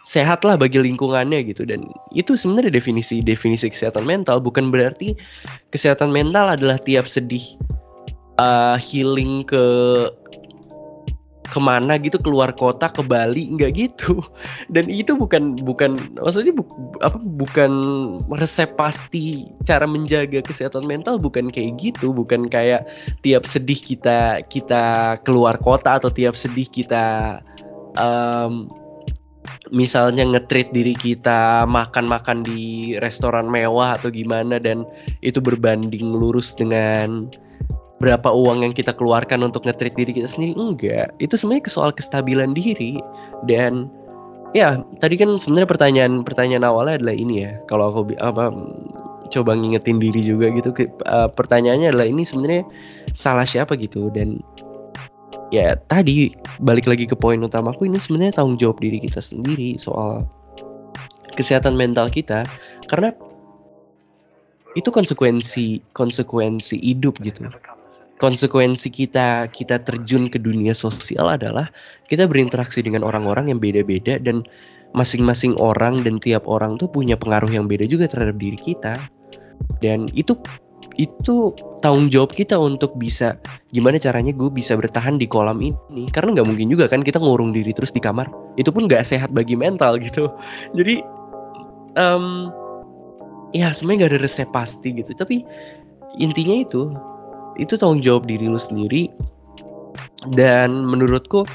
[0.03, 1.65] sehat lah bagi lingkungannya gitu.
[1.65, 4.41] Dan itu sebenarnya definisi definisi kesehatan mental.
[4.41, 5.13] Bukan berarti
[5.69, 7.43] kesehatan mental adalah tiap sedih
[8.41, 9.63] uh, healing ke
[11.51, 14.23] ke mana gitu keluar kota ke Bali nggak gitu.
[14.73, 16.63] Dan itu bukan bukan maksudnya bu,
[17.03, 17.71] apa bukan
[18.39, 22.15] resep pasti cara menjaga kesehatan mental bukan kayak gitu.
[22.15, 22.87] Bukan kayak
[23.21, 27.37] tiap sedih kita kita keluar kota atau tiap sedih kita
[27.99, 28.71] um,
[29.73, 34.85] misalnya ngetrit diri kita makan-makan di restoran mewah atau gimana dan
[35.25, 37.31] itu berbanding lurus dengan
[38.01, 41.13] berapa uang yang kita keluarkan untuk ngetrit diri kita sendiri enggak.
[41.21, 42.97] Itu sebenarnya soal kestabilan diri.
[43.45, 43.87] Dan
[44.57, 47.53] ya tadi kan sebenarnya pertanyaan pertanyaan awalnya adalah ini ya.
[47.69, 48.49] Kalau aku apa
[49.31, 50.75] coba ngingetin diri juga gitu
[51.07, 52.67] uh, pertanyaannya adalah ini sebenarnya
[53.15, 54.43] salah siapa gitu dan
[55.51, 56.31] ya tadi
[56.63, 60.23] balik lagi ke poin utamaku ini sebenarnya tanggung jawab diri kita sendiri soal
[61.35, 62.47] kesehatan mental kita
[62.87, 63.11] karena
[64.79, 67.47] itu konsekuensi konsekuensi hidup gitu.
[68.21, 71.67] Konsekuensi kita kita terjun ke dunia sosial adalah
[72.07, 74.45] kita berinteraksi dengan orang-orang yang beda-beda dan
[74.93, 79.01] masing-masing orang dan tiap orang tuh punya pengaruh yang beda juga terhadap diri kita.
[79.81, 80.37] Dan itu
[80.99, 83.35] itu tanggung jawab kita untuk bisa
[83.71, 86.09] gimana caranya gue bisa bertahan di kolam ini.
[86.11, 88.27] Karena nggak mungkin juga kan kita ngurung diri terus di kamar.
[88.59, 90.27] Itu pun nggak sehat bagi mental gitu.
[90.77, 90.99] Jadi
[91.95, 92.51] um,
[93.55, 95.15] ya sebenarnya nggak ada resep pasti gitu.
[95.15, 95.43] Tapi
[96.19, 96.91] intinya itu
[97.59, 99.07] itu tanggung jawab diri lu sendiri.
[100.35, 101.47] Dan menurutku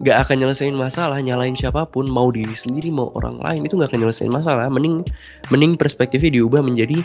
[0.00, 3.92] nggak akan nyelesain masalah nyalain siapa pun mau diri sendiri mau orang lain itu nggak
[3.92, 4.66] akan nyelesain masalah.
[4.68, 5.06] Mending
[5.48, 7.04] mending perspektifnya diubah menjadi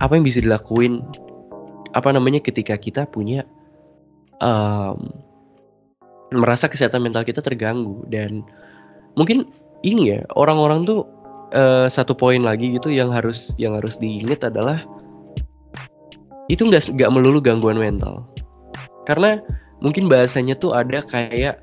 [0.00, 1.02] apa yang bisa dilakuin
[1.92, 3.44] apa namanya ketika kita punya
[4.40, 5.12] um,
[6.32, 8.02] merasa kesehatan mental kita terganggu.
[8.08, 8.44] Dan
[9.14, 9.48] mungkin
[9.84, 11.04] ini ya orang-orang tuh
[11.52, 14.80] uh, satu poin lagi gitu yang harus yang harus diingat adalah
[16.48, 18.24] itu nggak nggak melulu gangguan mental.
[19.04, 19.38] Karena
[19.84, 21.60] mungkin bahasanya tuh ada kayak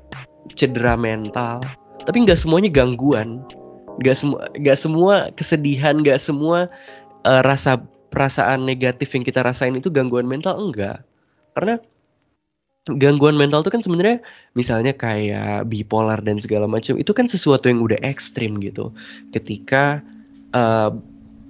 [0.54, 1.62] cedera mental
[2.06, 3.42] tapi nggak semuanya gangguan.
[4.00, 6.70] Nggak semua nggak semua kesedihan nggak semua
[7.28, 10.58] uh, rasa perasaan negatif yang kita rasain itu gangguan mental?
[10.58, 11.06] Enggak.
[11.54, 11.78] Karena
[12.98, 14.18] gangguan mental itu kan sebenarnya
[14.58, 18.90] misalnya kayak bipolar dan segala macam itu kan sesuatu yang udah ekstrim gitu.
[19.30, 20.02] Ketika
[20.56, 20.90] uh,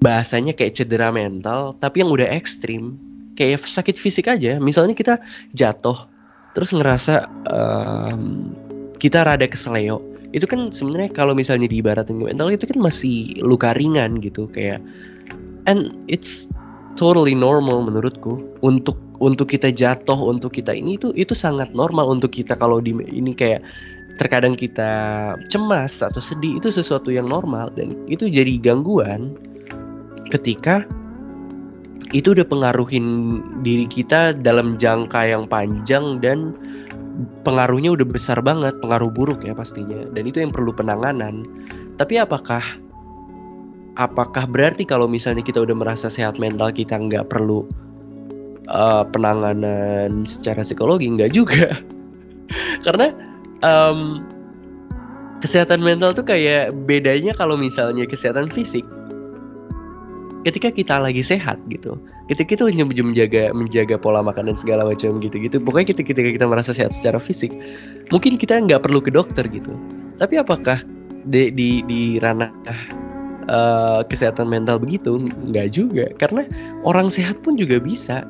[0.00, 2.96] bahasanya kayak cedera mental tapi yang udah ekstrim
[3.38, 4.60] kayak sakit fisik aja.
[4.60, 5.16] Misalnya kita
[5.56, 5.96] jatuh
[6.52, 8.50] terus ngerasa um,
[8.98, 14.22] kita rada keseleo itu kan sebenarnya kalau misalnya diibaratin mental itu kan masih luka ringan
[14.22, 14.46] gitu.
[14.50, 14.82] Kayak
[15.66, 16.48] and it's
[16.96, 18.40] totally normal menurutku.
[18.64, 22.96] Untuk untuk kita jatuh untuk kita ini itu itu sangat normal untuk kita kalau di
[23.12, 23.60] ini kayak
[24.16, 29.36] terkadang kita cemas atau sedih itu sesuatu yang normal dan itu jadi gangguan
[30.32, 30.88] ketika
[32.10, 36.56] itu udah pengaruhin diri kita dalam jangka yang panjang dan
[37.46, 40.08] pengaruhnya udah besar banget pengaruh buruk ya pastinya.
[40.10, 41.46] Dan itu yang perlu penanganan.
[42.02, 42.62] Tapi apakah
[44.00, 47.68] apakah berarti kalau misalnya kita udah merasa sehat mental kita nggak perlu
[48.72, 51.04] uh, penanganan secara psikologi?
[51.04, 51.76] Nggak juga.
[52.88, 53.12] Karena
[53.60, 54.24] um,
[55.44, 58.82] kesehatan mental tuh kayak bedanya kalau misalnya kesehatan fisik.
[60.48, 62.00] Ketika kita lagi sehat gitu.
[62.32, 66.30] Ketika kita hanya menjaga menjaga pola makan dan segala macam gitu gitu pokoknya ketika, ketika
[66.40, 67.52] kita merasa sehat secara fisik
[68.08, 69.76] mungkin kita nggak perlu ke dokter gitu.
[70.16, 70.80] Tapi apakah
[71.28, 72.48] di di, di ranah
[73.50, 76.06] uh, kesehatan mental begitu nggak juga.
[76.16, 76.46] Karena
[76.86, 78.24] orang sehat pun juga bisa.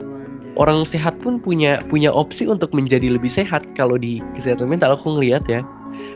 [0.58, 5.20] Orang sehat pun punya punya opsi untuk menjadi lebih sehat kalau di kesehatan mental aku
[5.20, 5.62] ngelihat ya.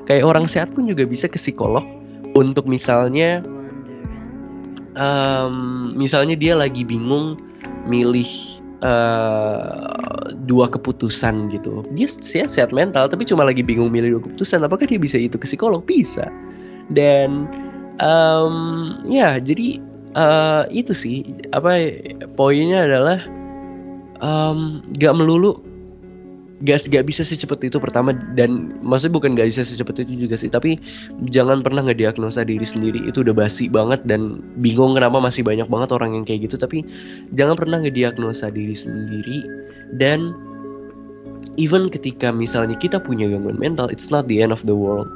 [0.08, 1.84] Kayak orang sehat pun juga bisa ke psikolog
[2.34, 3.40] untuk misalnya
[4.98, 7.38] um, misalnya dia lagi bingung
[7.86, 8.26] milih
[8.82, 11.86] uh, dua keputusan gitu.
[11.94, 15.38] Dia sehat, sehat mental tapi cuma lagi bingung milih dua keputusan apakah dia bisa itu
[15.38, 15.86] ke psikolog?
[15.86, 16.26] Bisa.
[16.92, 17.48] Dan
[18.00, 19.78] um, ya jadi
[20.18, 21.16] uh, itu sih
[21.54, 22.00] apa
[22.34, 23.18] poinnya adalah
[24.22, 25.58] um, gak melulu
[26.64, 30.48] gak gak bisa secepat itu pertama dan maksudnya bukan gak bisa secepat itu juga sih
[30.48, 30.80] tapi
[31.28, 35.90] jangan pernah ngediagnosa diri sendiri itu udah basi banget dan bingung kenapa masih banyak banget
[35.92, 36.86] orang yang kayak gitu tapi
[37.36, 39.44] jangan pernah ngediagnosa diri sendiri
[40.00, 40.32] dan
[41.60, 45.10] even ketika misalnya kita punya gangguan mental it's not the end of the world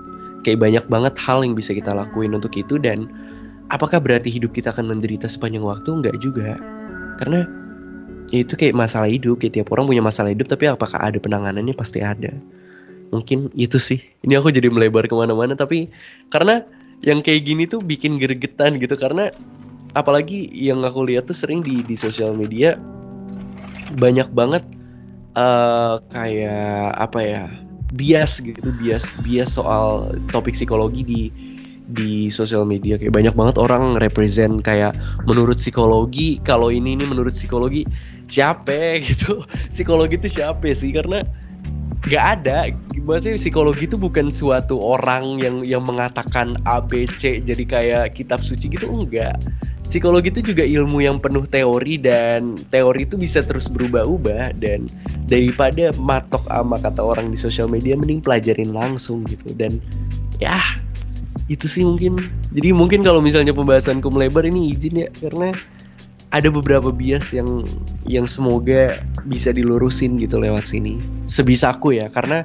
[0.49, 3.05] kayak banyak banget hal yang bisa kita lakuin untuk itu dan
[3.69, 5.93] apakah berarti hidup kita akan menderita sepanjang waktu?
[5.93, 6.57] Enggak juga.
[7.21, 7.45] Karena
[8.33, 11.77] ya itu kayak masalah hidup kayak tiap orang punya masalah hidup tapi apakah ada penanganannya?
[11.77, 12.33] Pasti ada.
[13.13, 14.01] Mungkin itu sih.
[14.25, 15.93] Ini aku jadi melebar ke mana-mana tapi
[16.33, 16.65] karena
[17.05, 18.97] yang kayak gini tuh bikin gergetan gitu.
[18.97, 19.29] Karena
[19.93, 22.81] apalagi yang aku lihat tuh sering di di sosial media
[24.01, 24.65] banyak banget
[25.37, 27.45] uh, kayak apa ya
[27.97, 31.23] bias gitu bias bias soal topik psikologi di
[31.89, 33.01] di sosial media.
[33.01, 34.93] Kayak banyak banget orang represent kayak
[35.25, 37.89] menurut psikologi kalau ini ini menurut psikologi
[38.29, 39.41] siapa gitu?
[39.73, 40.93] Psikologi itu siapa sih?
[40.93, 41.25] Karena
[42.05, 42.69] nggak ada.
[43.09, 48.45] Maksudnya psikologi itu bukan suatu orang yang yang mengatakan A B C jadi kayak kitab
[48.45, 49.41] suci gitu enggak
[49.89, 54.85] psikologi itu juga ilmu yang penuh teori dan teori itu bisa terus berubah-ubah dan
[55.27, 59.57] daripada matok sama kata orang di sosial media mending pelajarin langsung gitu.
[59.57, 59.81] Dan
[60.39, 60.61] ya
[61.49, 62.29] itu sih mungkin.
[62.53, 65.57] Jadi mungkin kalau misalnya pembahasanku melebar ini izin ya karena
[66.29, 67.65] ada beberapa bias yang
[68.05, 71.01] yang semoga bisa dilurusin gitu lewat sini.
[71.25, 72.45] Sebisaku ya karena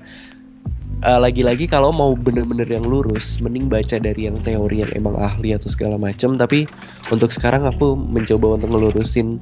[1.03, 5.53] uh, lagi-lagi kalau mau bener-bener yang lurus mending baca dari yang teori yang emang ahli
[5.53, 6.65] atau segala macam tapi
[7.11, 9.37] untuk sekarang aku mencoba untuk ngelurusin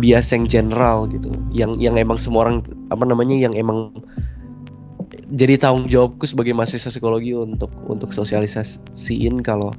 [0.00, 1.28] bias yang general gitu.
[1.52, 3.92] Yang yang emang semua orang apa namanya yang emang
[5.32, 9.72] jadi tanggung jawabku sebagai mahasiswa psikologi untuk untuk sosialisasiin kalau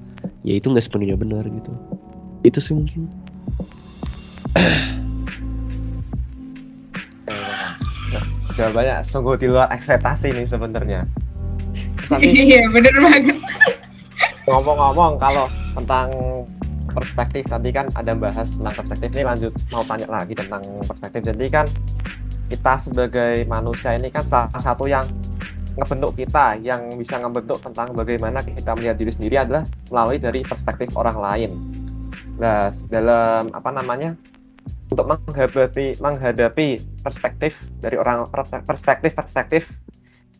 [0.46, 1.74] ya itu nggak sepenuhnya benar gitu.
[2.46, 3.10] Itu sih mungkin.
[8.54, 11.10] Jawabannya sungguh di luar ekspektasi nih sebenarnya.
[12.20, 13.38] Iya bener banget.
[14.50, 16.08] Ngomong-ngomong kalau tentang
[16.94, 21.46] perspektif tadi kan ada bahas tentang perspektif ini lanjut mau tanya lagi tentang perspektif jadi
[21.50, 21.66] kan
[22.54, 25.10] kita sebagai manusia ini kan salah satu yang
[25.74, 30.94] ngebentuk kita yang bisa ngebentuk tentang bagaimana kita melihat diri sendiri adalah melalui dari perspektif
[30.94, 31.52] orang lain.
[32.38, 34.14] Nah, dalam apa namanya
[34.94, 38.30] untuk menghadapi menghadapi perspektif dari orang
[38.70, 39.66] perspektif perspektif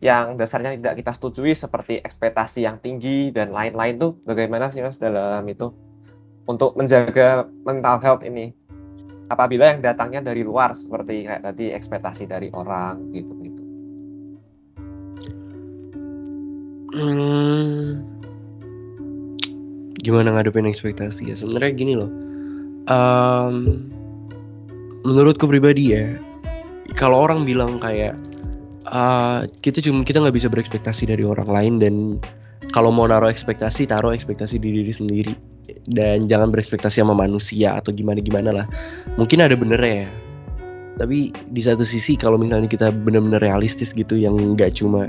[0.04, 5.00] yang dasarnya tidak kita setujui seperti ekspektasi yang tinggi dan lain-lain tuh bagaimana sih mas
[5.00, 5.72] dalam itu
[6.44, 8.52] untuk menjaga mental health ini
[9.32, 13.62] apabila yang datangnya dari luar seperti kayak tadi ekspektasi dari orang gitu gitu.
[16.94, 18.04] Hmm,
[20.04, 22.12] gimana ngadepin ekspektasi ya sebenarnya gini loh.
[22.92, 23.88] Um,
[25.08, 26.20] menurutku pribadi ya
[27.00, 28.12] kalau orang bilang kayak
[28.88, 31.94] uh, kita cuma kita nggak bisa berekspektasi dari orang lain dan
[32.72, 35.34] kalau mau naruh ekspektasi taruh ekspektasi di diri sendiri.
[35.84, 38.66] Dan jangan berekspektasi sama manusia atau gimana gimana lah.
[39.16, 40.10] Mungkin ada benernya ya.
[41.00, 45.08] Tapi di satu sisi kalau misalnya kita benar-benar realistis gitu yang nggak cuma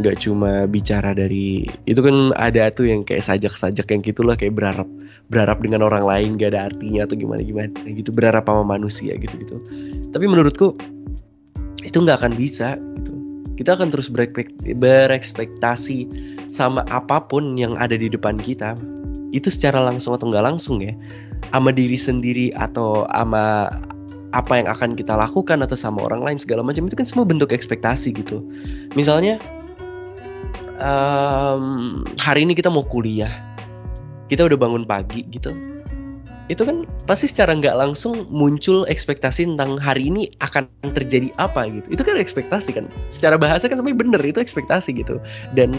[0.00, 4.88] nggak cuma bicara dari itu kan ada tuh yang kayak sajak-sajak yang gitulah kayak berharap
[5.28, 8.08] berharap dengan orang lain gak ada artinya atau gimana gimana gitu.
[8.14, 9.56] Berharap sama manusia gitu gitu
[10.14, 10.78] tapi menurutku
[11.80, 12.76] itu nggak akan bisa
[13.60, 16.08] kita akan terus berekspektasi
[16.48, 18.72] sama apa pun yang ada di depan kita.
[19.36, 20.96] Itu secara langsung atau nggak langsung ya
[21.52, 23.68] sama diri sendiri atau sama
[24.32, 27.52] apa yang akan kita lakukan atau sama orang lain segala macam itu kan semua bentuk
[27.52, 28.40] ekspektasi gitu.
[28.96, 29.36] Misalnya
[30.80, 33.44] um, hari ini kita mau kuliah.
[34.32, 35.52] Kita udah bangun pagi gitu
[36.50, 40.66] itu kan pasti secara nggak langsung muncul ekspektasi tentang hari ini akan
[40.98, 41.86] terjadi apa gitu.
[41.94, 42.90] Itu kan ekspektasi kan.
[43.06, 45.22] Secara bahasa kan sampai bener itu ekspektasi gitu.
[45.54, 45.78] Dan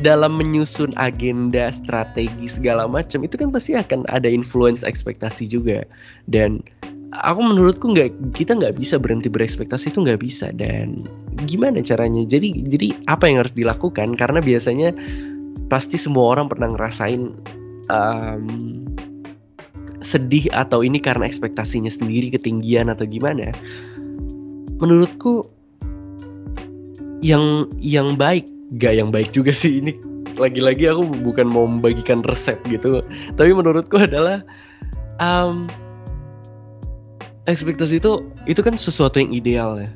[0.00, 5.84] dalam menyusun agenda strategi segala macam itu kan pasti akan ada influence ekspektasi juga.
[6.32, 6.64] Dan
[7.20, 10.48] aku menurutku nggak kita nggak bisa berhenti berekspektasi itu nggak bisa.
[10.56, 10.96] Dan
[11.44, 12.24] gimana caranya?
[12.24, 14.16] Jadi jadi apa yang harus dilakukan?
[14.16, 14.96] Karena biasanya
[15.68, 17.36] pasti semua orang pernah ngerasain
[17.92, 18.79] um,
[20.00, 23.52] sedih atau ini karena ekspektasinya sendiri ketinggian atau gimana
[24.80, 25.44] menurutku
[27.20, 28.48] yang yang baik
[28.80, 29.84] gak yang baik juga sih.
[29.84, 29.92] Ini
[30.40, 33.04] lagi-lagi aku bukan mau membagikan resep gitu.
[33.36, 34.40] Tapi menurutku adalah
[35.20, 35.68] um,
[37.44, 39.90] ekspektasi itu itu kan sesuatu yang ideal ya.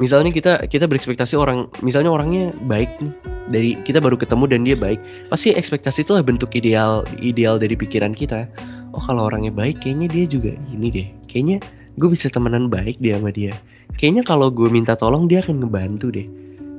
[0.00, 3.14] Misalnya kita kita berekspektasi orang misalnya orangnya baik nih.
[3.42, 4.98] Dari kita baru ketemu dan dia baik.
[5.28, 8.48] Pasti ekspektasi itulah bentuk ideal ideal dari pikiran kita
[8.92, 11.08] oh kalau orangnya baik kayaknya dia juga ini deh.
[11.28, 11.58] Kayaknya
[12.00, 13.52] gue bisa temenan baik dia sama dia.
[14.00, 16.28] Kayaknya kalau gue minta tolong dia akan ngebantu deh.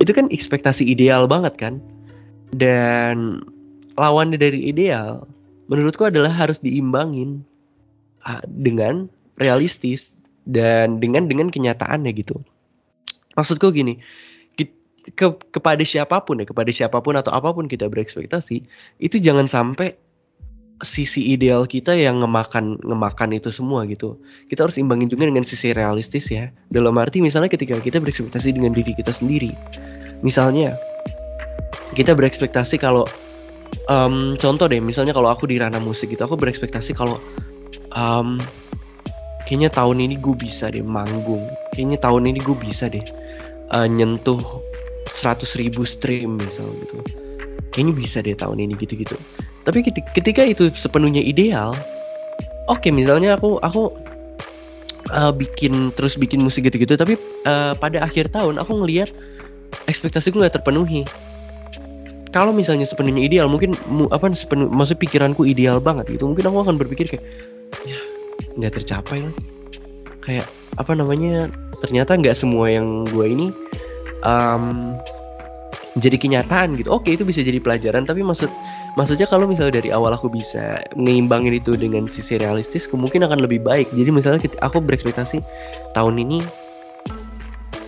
[0.02, 1.78] Itu kan ekspektasi ideal banget kan?
[2.54, 3.42] Dan
[3.98, 5.26] lawannya dari ideal
[5.70, 7.42] menurutku adalah harus diimbangin
[8.50, 10.14] dengan realistis
[10.50, 12.38] dan dengan dengan kenyataannya gitu.
[13.34, 13.98] Maksudku gini,
[15.12, 18.64] ke, kepada siapa pun ya, kepada siapa pun atau apa pun kita berekspektasi,
[19.04, 20.00] itu jangan sampai
[20.82, 24.18] sisi ideal kita yang ngemakan ngemakan itu semua gitu.
[24.50, 26.50] Kita harus imbangin juga dengan sisi realistis ya.
[26.74, 29.54] Dalam arti misalnya ketika kita berekspektasi dengan diri kita sendiri.
[30.26, 30.74] Misalnya
[31.94, 33.06] kita berekspektasi kalau
[33.92, 37.22] um, contoh deh, misalnya kalau aku di ranah musik gitu, aku berekspektasi kalau
[37.94, 38.42] um,
[39.44, 41.44] kayaknya tahun ini gue bisa deh manggung
[41.76, 43.04] kayaknya tahun ini gue bisa deh
[43.76, 44.40] uh, nyentuh
[45.12, 46.98] 100 ribu stream misal gitu
[47.76, 49.20] kayaknya bisa deh tahun ini gitu-gitu
[49.64, 51.76] tapi ketika itu sepenuhnya ideal
[52.68, 53.92] oke okay, misalnya aku aku
[55.12, 59.12] uh, bikin terus bikin musik gitu-gitu tapi uh, pada akhir tahun aku ngelihat
[59.90, 61.04] ekspektasiku nggak terpenuhi.
[62.34, 66.66] Kalau misalnya sepenuhnya ideal mungkin mu, apa sepenuh maksud pikiranku ideal banget gitu mungkin aku
[66.66, 67.26] akan berpikir kayak
[67.86, 68.00] ya
[68.58, 69.36] nggak tercapai lah.
[70.24, 70.48] Kayak
[70.82, 71.52] apa namanya
[71.84, 73.48] ternyata nggak semua yang gue ini
[74.26, 74.98] um,
[76.02, 76.90] jadi kenyataan gitu.
[76.90, 78.50] Oke itu bisa jadi pelajaran tapi maksud
[78.94, 83.64] maksudnya kalau misalnya dari awal aku bisa ngeimbangin itu dengan sisi realistis kemungkinan akan lebih
[83.66, 83.90] baik.
[83.94, 85.42] Jadi misalnya aku berekspektasi
[85.98, 86.46] tahun ini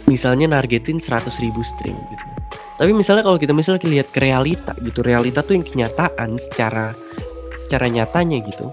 [0.06, 2.26] misalnya nargetin 100 ribu stream gitu.
[2.76, 6.91] Tapi misalnya kalau kita misalnya lihat ke realita gitu realita tuh yang kenyataan secara
[7.56, 8.68] secara nyatanya gitu.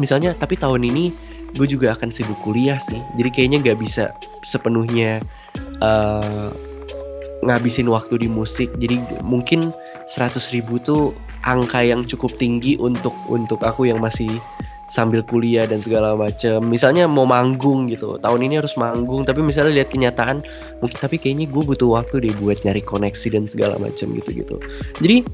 [0.00, 1.12] Misalnya tapi tahun ini
[1.52, 2.98] gue juga akan sibuk kuliah sih.
[3.20, 5.20] Jadi kayaknya nggak bisa sepenuhnya
[5.84, 6.50] uh,
[7.44, 8.72] ngabisin waktu di musik.
[8.80, 9.74] Jadi mungkin
[10.06, 11.14] 100 ribu tuh
[11.46, 14.28] angka yang cukup tinggi untuk untuk aku yang masih
[14.92, 16.60] sambil kuliah dan segala macam.
[16.68, 20.44] Misalnya mau manggung gitu, tahun ini harus manggung, tapi misalnya lihat kenyataan,
[20.84, 24.60] mungkin tapi kayaknya gue butuh waktu deh buat nyari koneksi dan segala macam gitu-gitu.
[25.00, 25.24] Jadi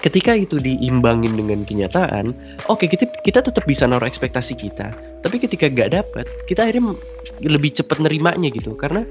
[0.00, 2.32] ketika itu diimbangin dengan kenyataan,
[2.72, 4.94] oke okay, kita kita tetap bisa naruh ekspektasi kita.
[5.20, 6.96] Tapi ketika gak dapet, kita akhirnya
[7.44, 9.04] lebih cepat nerimanya gitu, karena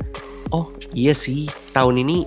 [0.50, 1.46] oh iya sih
[1.78, 2.26] tahun ini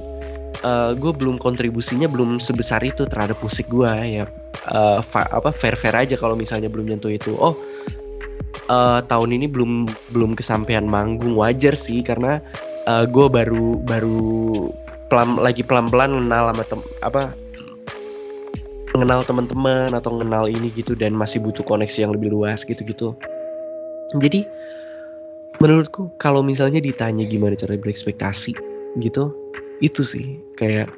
[0.64, 4.24] uh, gue belum kontribusinya belum sebesar itu terhadap musik gue ya.
[4.68, 7.34] Uh, apa fair fair aja kalau misalnya belum nyentuh itu.
[7.38, 7.56] Oh
[8.68, 11.34] uh, tahun ini belum belum kesampaian manggung.
[11.36, 12.42] Wajar sih karena
[12.86, 14.72] uh, gue baru baru
[15.08, 17.32] pelan lagi pelan pelan kenal sama tem apa
[18.96, 23.14] mengenal teman-teman atau mengenal ini gitu dan masih butuh koneksi yang lebih luas gitu-gitu.
[24.16, 24.48] Jadi
[25.60, 28.56] menurutku kalau misalnya ditanya gimana cara berekspektasi
[29.04, 29.32] gitu
[29.80, 30.90] itu sih kayak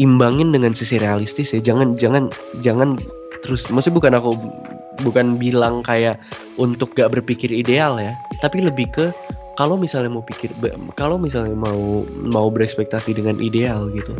[0.00, 1.60] imbangin dengan sisi realistis ya.
[1.60, 2.32] Jangan jangan
[2.64, 2.96] jangan
[3.42, 4.30] terus maksudnya bukan aku
[5.02, 6.20] bukan bilang kayak
[6.56, 8.14] untuk gak berpikir ideal ya.
[8.40, 9.06] Tapi lebih ke
[9.60, 10.48] kalau misalnya mau pikir
[10.96, 14.16] kalau misalnya mau mau berekspektasi dengan ideal gitu.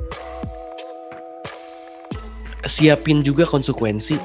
[2.62, 4.18] Siapin juga konsekuensi.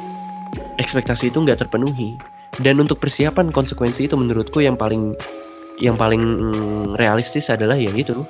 [0.78, 2.14] Ekspektasi itu nggak terpenuhi.
[2.62, 5.18] Dan untuk persiapan konsekuensi itu menurutku yang paling
[5.78, 8.26] yang paling mm, realistis adalah ya gitu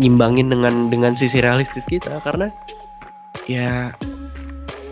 [0.00, 2.48] nyimbangin dengan dengan sisi realistis kita karena
[3.44, 3.92] ya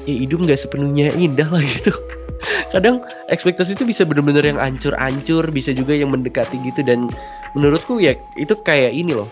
[0.04, 1.92] ya hidup nggak sepenuhnya indah lah gitu.
[2.72, 7.12] Kadang ekspektasi itu bisa bener-bener yang ancur-ancur bisa juga yang mendekati gitu dan
[7.52, 9.28] menurutku ya itu kayak ini loh.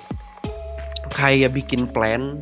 [1.13, 2.41] Kayak bikin plan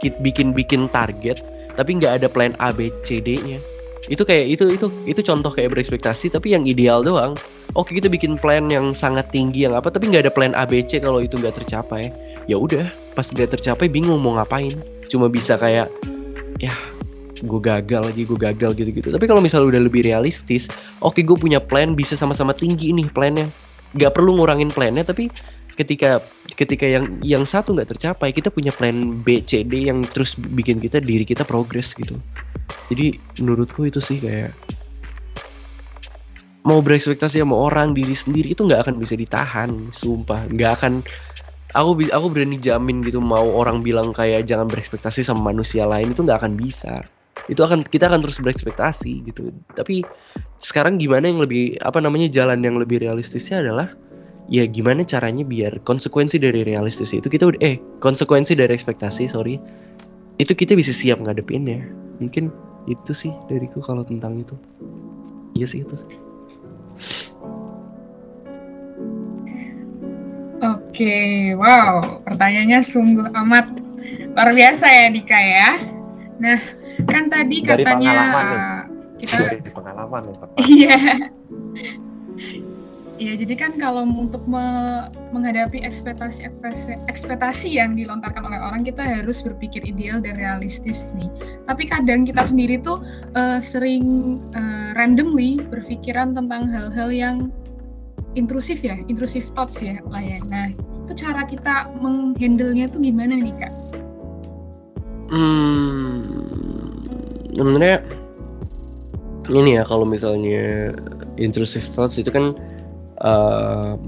[0.00, 1.44] bikin bikin target
[1.76, 3.60] tapi nggak ada plan A B C D nya
[4.08, 7.36] itu kayak itu itu itu contoh kayak berekspektasi tapi yang ideal doang.
[7.76, 10.80] Oke kita bikin plan yang sangat tinggi yang apa tapi nggak ada plan A B
[10.82, 12.10] C kalau itu nggak tercapai
[12.46, 12.88] ya udah
[13.18, 14.78] pas nggak tercapai bingung mau ngapain.
[15.10, 15.90] Cuma bisa kayak
[16.62, 16.72] ya
[17.40, 20.68] gue gagal lagi gue gagal gitu gitu tapi kalau misalnya udah lebih realistis
[21.00, 23.48] oke gue punya plan bisa sama-sama tinggi nih plannya.
[23.96, 25.32] Nggak perlu ngurangin plannya tapi
[25.74, 26.20] ketika
[26.60, 30.78] ketika yang yang satu nggak tercapai kita punya plan B C D yang terus bikin
[30.78, 32.20] kita diri kita progres gitu.
[32.92, 34.52] Jadi menurutku itu sih kayak
[36.60, 40.44] mau berekspektasi sama orang diri sendiri itu nggak akan bisa ditahan sumpah.
[40.52, 40.92] Nggak akan
[41.74, 46.22] aku aku berani jamin gitu mau orang bilang kayak jangan berekspektasi sama manusia lain itu
[46.22, 47.06] nggak akan bisa.
[47.50, 49.50] Itu akan kita akan terus berekspektasi gitu.
[49.74, 50.06] Tapi
[50.60, 53.88] sekarang gimana yang lebih apa namanya jalan yang lebih realistisnya adalah
[54.50, 59.62] ya gimana caranya biar konsekuensi dari realistis itu kita udah eh konsekuensi dari ekspektasi sorry
[60.42, 61.84] itu kita bisa siap ngadepinnya.
[62.18, 62.50] Mungkin
[62.88, 64.56] itu sih dariku kalau tentang itu.
[65.54, 66.18] Iya sih itu sih.
[70.60, 73.66] Oke, wow, pertanyaannya sungguh amat
[74.36, 75.70] luar biasa ya Dika ya.
[76.36, 76.60] Nah,
[77.08, 78.46] kan tadi dari katanya pengalaman
[79.20, 80.48] kita dari pengalaman nih Pak.
[80.60, 80.98] Iya.
[83.20, 89.04] Iya, jadi kan kalau untuk me- menghadapi ekspektasi, ekspektasi ekspektasi yang dilontarkan oleh orang, kita
[89.04, 91.28] harus berpikir ideal dan realistis nih.
[91.68, 93.04] Tapi kadang kita sendiri tuh
[93.36, 94.04] eh, sering
[94.56, 97.36] eh, randomly berpikiran tentang hal-hal yang
[98.38, 100.38] intrusif ya, intrusif thoughts ya lah ya.
[100.46, 103.72] Nah, itu cara kita menghandle-nya tuh gimana nih kak?
[105.30, 106.26] Hmm,
[107.54, 108.02] sebenarnya
[109.50, 110.94] ini ya kalau misalnya
[111.38, 112.54] intrusive thoughts itu kan
[113.22, 113.98] uh,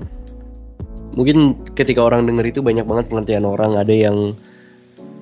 [1.18, 4.34] mungkin ketika orang denger itu banyak banget pengertian orang ada yang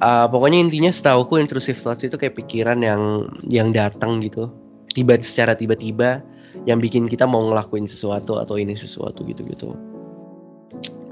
[0.04, 4.52] uh, pokoknya intinya setauku intrusive thoughts itu kayak pikiran yang yang datang gitu
[4.92, 6.20] tiba secara tiba-tiba
[6.68, 9.74] yang bikin kita mau ngelakuin sesuatu atau ini sesuatu gitu-gitu.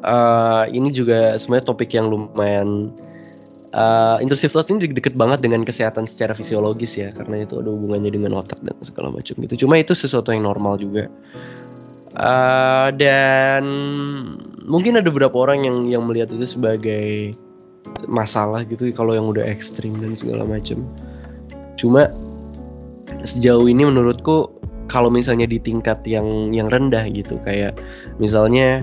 [0.07, 2.95] Uh, ini juga sebenarnya topik yang lumayan
[3.75, 8.15] uh, intrusive thoughts ini deket banget dengan kesehatan secara fisiologis ya karena itu ada hubungannya
[8.15, 9.67] dengan otak dan segala macam gitu.
[9.67, 11.11] Cuma itu sesuatu yang normal juga.
[12.19, 13.65] uh, dan
[14.65, 17.37] mungkin ada beberapa orang yang yang melihat itu sebagai
[18.07, 20.85] masalah gitu kalau yang udah ekstrim dan segala macam
[21.81, 22.13] cuma
[23.25, 24.53] sejauh ini menurutku
[24.89, 27.77] kalau misalnya di tingkat yang yang rendah gitu kayak
[28.19, 28.83] misalnya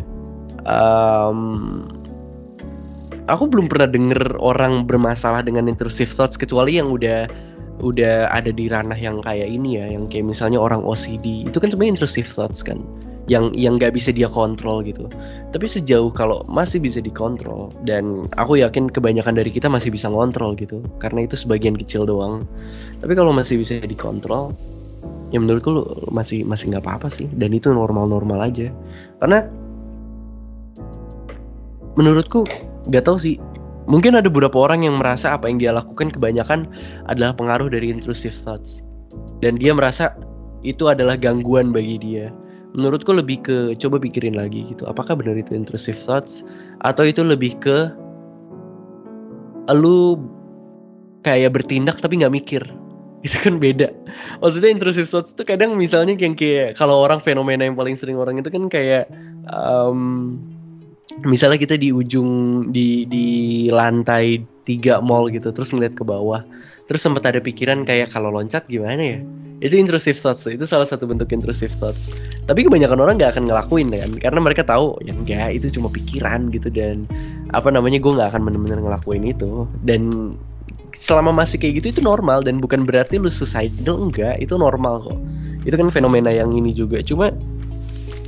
[0.70, 1.84] um,
[3.28, 7.28] aku belum pernah denger orang bermasalah dengan intrusive thoughts kecuali yang udah
[7.84, 11.68] udah ada di ranah yang kayak ini ya yang kayak misalnya orang OCD itu kan
[11.68, 12.80] sebenarnya intrusive thoughts kan
[13.26, 15.10] yang yang nggak bisa dia kontrol gitu.
[15.50, 20.54] Tapi sejauh kalau masih bisa dikontrol dan aku yakin kebanyakan dari kita masih bisa ngontrol
[20.58, 22.46] gitu, karena itu sebagian kecil doang.
[23.02, 24.54] Tapi kalau masih bisa dikontrol,
[25.34, 25.84] ya menurutku lu
[26.14, 27.28] masih masih nggak apa-apa sih.
[27.36, 28.70] Dan itu normal-normal aja.
[29.20, 29.46] Karena
[32.00, 32.46] menurutku
[32.92, 33.36] nggak tahu sih.
[33.86, 36.66] Mungkin ada beberapa orang yang merasa apa yang dia lakukan kebanyakan
[37.06, 38.82] adalah pengaruh dari intrusive thoughts.
[39.46, 40.18] Dan dia merasa
[40.66, 42.34] itu adalah gangguan bagi dia.
[42.74, 44.90] Menurutku lebih ke coba pikirin lagi gitu.
[44.90, 46.42] Apakah benar itu intrusive thoughts?
[46.82, 47.94] Atau itu lebih ke
[49.74, 50.18] lu
[51.26, 52.62] kayak bertindak tapi nggak mikir
[53.26, 53.90] itu kan beda.
[54.38, 58.38] Maksudnya intrusive thoughts itu kadang misalnya yang kayak kalau orang fenomena yang paling sering orang
[58.38, 59.10] itu kan kayak
[59.50, 60.38] um,
[61.26, 63.28] misalnya kita di ujung di di
[63.74, 66.42] lantai tiga mall gitu terus ngeliat ke bawah
[66.86, 69.20] terus sempat ada pikiran kayak kalau loncat gimana ya?
[69.64, 72.14] Itu intrusive thoughts itu salah satu bentuk intrusive thoughts.
[72.46, 76.54] Tapi kebanyakan orang nggak akan ngelakuin kan karena mereka tahu ya enggak itu cuma pikiran
[76.54, 77.10] gitu dan
[77.56, 79.66] apa namanya gue nggak akan benar-benar ngelakuin itu.
[79.82, 80.36] Dan
[80.96, 85.20] selama masih kayak gitu itu normal dan bukan berarti lu suicidal enggak itu normal kok.
[85.68, 87.04] Itu kan fenomena yang ini juga.
[87.04, 87.36] Cuma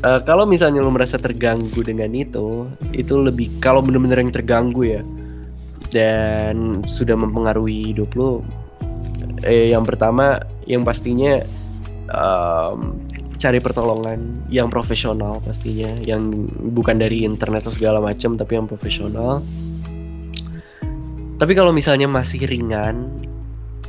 [0.04, 5.02] uh, kalau misalnya lu merasa terganggu dengan itu itu lebih kalau benar-benar yang terganggu ya
[5.96, 8.44] dan sudah mempengaruhi hidup lo
[9.48, 11.40] eh, yang pertama yang pastinya
[12.12, 13.00] um,
[13.38, 16.34] cari pertolongan yang profesional pastinya yang
[16.76, 19.40] bukan dari internet atau segala macam tapi yang profesional
[21.38, 23.10] tapi kalau misalnya masih ringan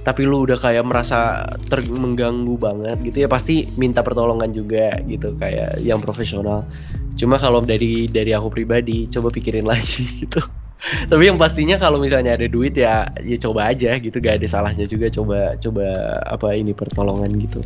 [0.09, 5.37] tapi lu udah kayak merasa ter mengganggu banget gitu ya pasti minta pertolongan juga gitu
[5.37, 6.65] kayak yang profesional.
[7.13, 10.41] Cuma kalau dari dari aku pribadi coba pikirin lagi gitu.
[11.13, 14.89] Tapi yang pastinya kalau misalnya ada duit ya ya coba aja gitu gak ada salahnya
[14.89, 15.87] juga coba coba
[16.25, 17.61] apa ini pertolongan gitu.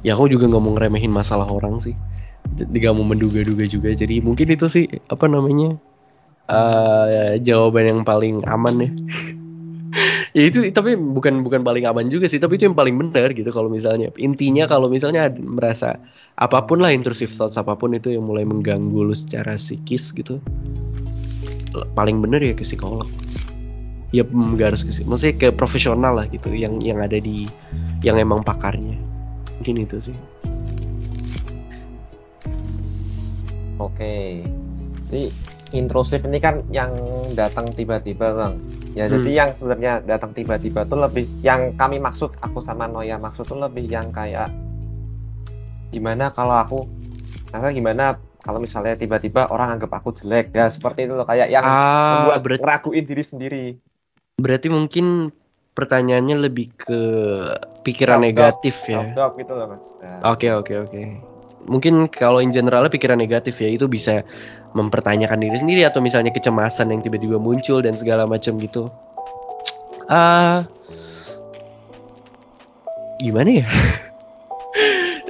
[0.00, 1.92] Ya aku juga nggak mau ngeremehin masalah orang sih.
[2.56, 5.76] Gak mau menduga-duga juga jadi mungkin itu sih apa namanya
[6.50, 8.90] uh, jawaban yang paling aman ya.
[10.30, 13.50] Ya itu tapi bukan bukan paling aman juga sih tapi itu yang paling benar gitu
[13.50, 14.14] kalau misalnya.
[14.14, 15.98] Intinya kalau misalnya merasa
[16.38, 20.38] apa pun lah intrusive thoughts apa pun itu yang mulai mengganggu lu secara psikis gitu
[21.98, 23.10] paling bener ya ke psikolog.
[24.14, 27.50] Ya nggak harus ke maksudnya ke profesional lah gitu yang yang ada di
[28.06, 28.94] yang emang pakarnya.
[29.58, 30.18] Mungkin itu sih.
[33.82, 34.46] Oke.
[35.10, 35.26] Ini
[35.70, 36.90] intrusif ini kan yang
[37.38, 38.54] datang tiba-tiba bang.
[38.98, 39.14] Ya hmm.
[39.20, 43.58] jadi yang sebenarnya datang tiba-tiba tuh lebih yang kami maksud aku sama Noya maksud tuh
[43.58, 44.50] lebih yang kayak
[45.90, 46.78] gimana kalau aku
[47.50, 51.28] nah gimana kalau misalnya tiba-tiba orang anggap aku jelek ya seperti itu loh.
[51.28, 53.64] Kayak yang ah, membuat berarti, ngeraguin diri sendiri.
[54.40, 55.28] Berarti mungkin
[55.76, 57.00] pertanyaannya lebih ke
[57.84, 59.04] pikiran negatif ya?
[59.12, 59.84] Self gitu loh mas.
[60.00, 60.32] Nah.
[60.32, 61.00] oke oke oke.
[61.68, 64.24] Mungkin kalau in general pikiran negatif ya itu bisa
[64.72, 68.90] mempertanyakan diri sendiri atau misalnya kecemasan yang tiba-tiba muncul dan segala macam gitu.
[70.10, 70.66] Uh,
[73.22, 73.68] gimana ya?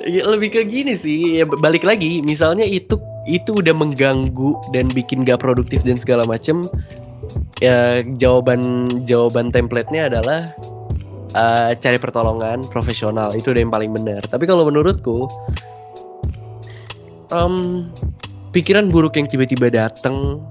[0.00, 2.96] Ya, lebih ke gini sih ya balik lagi misalnya itu
[3.28, 6.64] itu udah mengganggu dan bikin gak produktif dan segala macem
[7.60, 10.56] ya jawaban jawaban template-nya adalah
[11.34, 13.34] uh, cari pertolongan profesional.
[13.36, 14.22] Itu udah yang paling benar.
[14.26, 15.28] Tapi kalau menurutku
[17.30, 17.86] um,
[18.50, 20.42] pikiran buruk yang tiba-tiba datang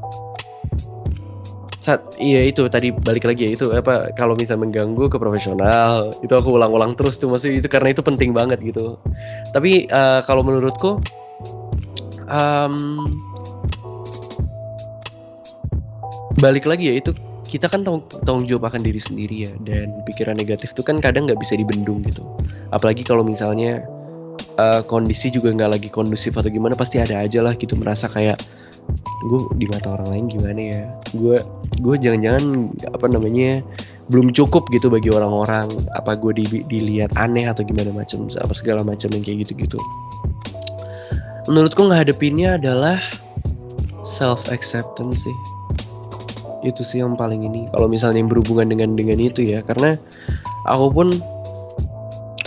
[1.79, 6.35] saat iya itu tadi balik lagi ya itu apa kalau bisa mengganggu ke profesional itu
[6.35, 8.99] aku ulang-ulang terus tuh maksudnya itu karena itu penting banget gitu.
[9.55, 10.99] Tapi uh, kalau menurutku
[12.27, 13.07] um,
[16.43, 17.15] balik lagi ya itu
[17.49, 21.25] kita kan tanggung, tanggung jawab akan diri sendiri ya dan pikiran negatif itu kan kadang
[21.25, 22.21] nggak bisa dibendung gitu.
[22.75, 23.81] Apalagi kalau misalnya
[24.59, 28.35] uh, kondisi juga nggak lagi kondusif atau gimana pasti ada aja lah gitu merasa kayak
[29.29, 30.81] gue di mata orang lain gimana ya?
[31.15, 31.37] Gue
[31.79, 33.63] gue jangan-jangan apa namanya
[34.09, 35.69] belum cukup gitu bagi orang-orang.
[35.95, 39.77] Apa gue di, dilihat aneh atau gimana macam apa segala macam yang kayak gitu-gitu.
[41.47, 42.97] Menurutku ngadepinnya adalah
[44.01, 45.37] self acceptance sih.
[46.65, 47.69] Itu sih yang paling ini.
[47.71, 49.95] Kalau misalnya yang berhubungan dengan dengan itu ya karena
[50.65, 51.07] aku pun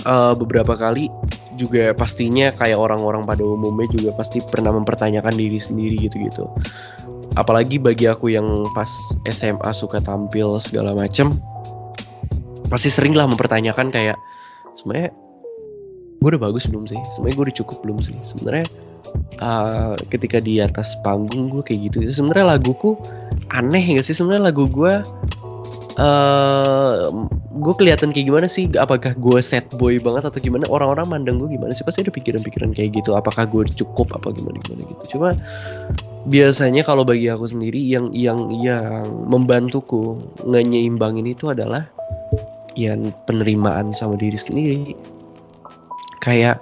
[0.05, 1.09] uh, beberapa kali
[1.61, 6.49] juga pastinya kayak orang-orang pada umumnya juga pasti pernah mempertanyakan diri sendiri gitu-gitu
[7.37, 8.89] apalagi bagi aku yang pas
[9.29, 11.33] SMA suka tampil segala macem
[12.73, 14.17] pasti sering lah mempertanyakan kayak
[14.77, 15.13] sebenarnya
[16.23, 16.97] gue udah bagus belum sih?
[17.13, 18.17] Sebenarnya gue udah cukup belum sih?
[18.23, 18.67] Sebenarnya
[19.43, 22.95] uh, ketika di atas panggung gue kayak gitu sebenarnya laguku
[23.51, 24.15] aneh gak sih?
[24.15, 25.03] Sebenarnya lagu gue
[25.99, 27.11] uh,
[27.53, 28.65] gue kelihatan kayak gimana sih?
[28.81, 30.65] Apakah gue set boy banget atau gimana?
[30.73, 31.85] Orang-orang mandang gue gimana sih?
[31.85, 33.13] Pasti ada pikiran-pikiran kayak gitu.
[33.13, 35.19] Apakah gue cukup apa gimana gimana gitu.
[35.19, 35.37] Cuma
[36.31, 40.17] biasanya kalau bagi aku sendiri yang yang yang membantuku
[40.49, 41.85] ngeimbangin itu adalah
[42.73, 44.97] yang penerimaan sama diri sendiri.
[46.25, 46.57] Kayak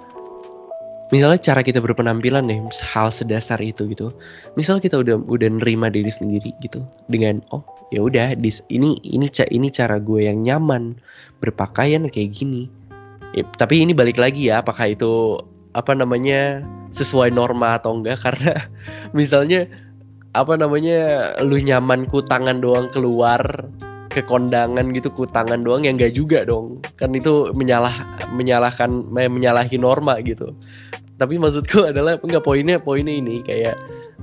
[1.15, 4.11] misalnya cara kita berpenampilan nih hal sedasar itu gitu.
[4.59, 9.67] Misal kita udah udah nerima diri sendiri gitu dengan oh ya udah ini ini ini
[9.69, 10.95] cara gue yang nyaman
[11.43, 12.71] berpakaian kayak gini.
[13.35, 15.39] Ya, tapi ini balik lagi ya apakah itu
[15.71, 16.63] apa namanya
[16.95, 18.19] sesuai norma atau enggak?
[18.25, 18.55] Karena
[19.11, 19.67] misalnya
[20.31, 23.43] apa namanya lu nyaman ku tangan doang keluar
[24.11, 26.79] ke kondangan gitu ku tangan doang yang enggak juga dong.
[26.95, 27.91] Kan itu menyalah
[28.31, 30.55] menyalahkan menyalahi norma gitu.
[31.19, 33.75] Tapi maksudku adalah enggak poinnya poinnya ini kayak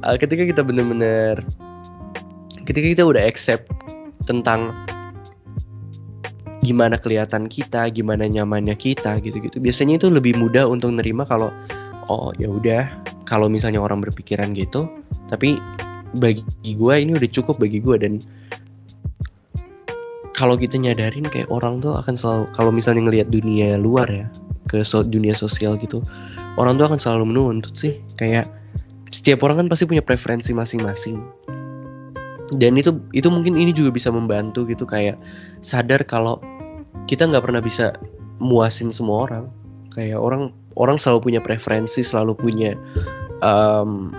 [0.05, 1.45] uh, ketika kita bener-bener
[2.69, 3.65] ketika kita udah accept
[4.29, 4.77] tentang
[6.61, 9.57] gimana kelihatan kita, gimana nyamannya kita gitu-gitu.
[9.57, 11.49] Biasanya itu lebih mudah untuk nerima kalau
[12.13, 12.85] oh ya udah
[13.25, 14.85] kalau misalnya orang berpikiran gitu,
[15.33, 15.57] tapi
[16.21, 18.21] bagi gue ini udah cukup bagi gue dan
[20.37, 24.25] kalau kita nyadarin kayak orang tuh akan selalu kalau misalnya ngelihat dunia luar ya
[24.73, 26.01] ke so, dunia sosial gitu
[26.57, 28.49] orang tuh akan selalu menuntut sih kayak
[29.13, 31.21] setiap orang kan pasti punya preferensi masing-masing
[32.57, 35.21] dan itu itu mungkin ini juga bisa membantu gitu kayak
[35.61, 36.41] sadar kalau
[37.05, 37.93] kita nggak pernah bisa
[38.41, 39.45] muasin semua orang.
[39.93, 42.73] Kayak orang orang selalu punya preferensi selalu punya
[43.45, 44.15] um,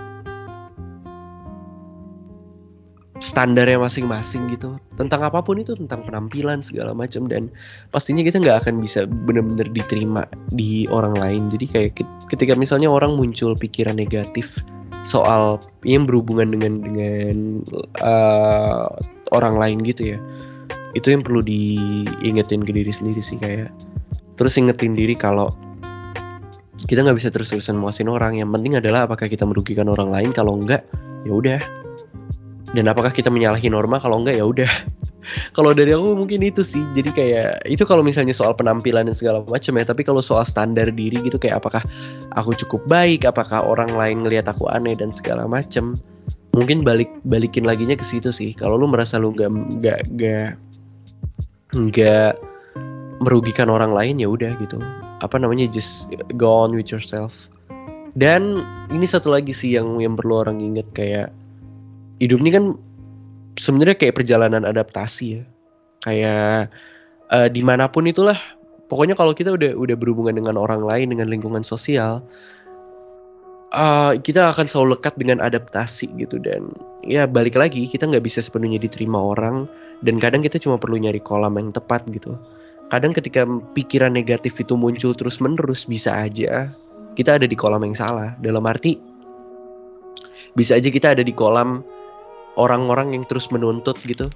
[3.18, 4.78] standarnya masing-masing gitu.
[4.94, 7.26] Tentang apa pun itu tentang penampilan segala macam.
[7.26, 7.50] Dan
[7.90, 10.22] pastinya kita nggak akan bisa benar-benar diterima
[10.54, 11.42] di orang lain.
[11.50, 11.90] Jadi kayak
[12.30, 14.62] ketika misalnya orang muncul pikiran negatif
[15.02, 17.36] soal yang berhubungan dengan dengan
[18.04, 18.88] uh,
[19.32, 20.18] orang lain gitu ya.
[20.92, 23.70] Itu yang perlu diingetin ke diri sendiri sih kayak
[24.34, 25.52] terus ingetin diri kalau
[26.88, 28.40] kita nggak bisa terus-terusan muasin orang.
[28.40, 30.30] Yang penting adalah apakah kita merugikan orang lain.
[30.34, 30.84] Kalau enggak
[31.24, 31.60] ya udah
[32.70, 33.98] dan apakah kita menyalahi norma?
[33.98, 34.70] Kalau enggak ya udah.
[35.56, 36.80] Kalau dari aku mungkin itu sih.
[36.96, 39.84] Jadi kayak itu kalau misalnya soal penampilan dan segala macam ya.
[39.84, 41.84] Tapi kalau soal standar diri gitu kayak apakah
[42.34, 43.28] aku cukup baik?
[43.28, 45.92] Apakah orang lain ngelihat aku aneh dan segala macam
[46.56, 48.56] mungkin balik balikin laginya ke situ sih.
[48.56, 50.48] Kalau lu merasa lu nggak nggak nggak
[51.76, 52.32] nggak
[53.20, 54.80] merugikan orang lain ya udah gitu.
[55.20, 55.68] Apa namanya?
[55.68, 56.08] Just
[56.40, 57.52] go on with yourself.
[58.16, 61.30] Dan ini satu lagi sih yang yang perlu orang inget kayak
[62.20, 62.64] hidup ini kan
[63.56, 65.42] sebenarnya kayak perjalanan adaptasi ya.
[66.00, 66.72] Kayak
[67.32, 68.36] uh, di mana pun itulah
[68.88, 72.20] pokoknya kalau kita udah udah berhubungan dengan orang lain dengan lingkungan sosial
[73.74, 76.40] uh, kita akan selalu lekat dengan adaptasi gitu.
[76.40, 76.72] Dan
[77.06, 79.68] ya balik lagi kita nggak bisa sepenuhnya diterima orang
[80.04, 82.36] dan kadang kita cuma perlu nyari kolam yang tepat gitu.
[82.90, 83.46] Kadang ketika
[83.78, 86.66] pikiran negatif itu muncul terus menerus bisa aja
[87.14, 88.34] kita ada di kolam yang salah.
[88.42, 88.98] Dalam arti
[90.58, 91.86] bisa aja kita ada di kolam
[92.56, 94.30] orang-orang yang terus menuntut gitu.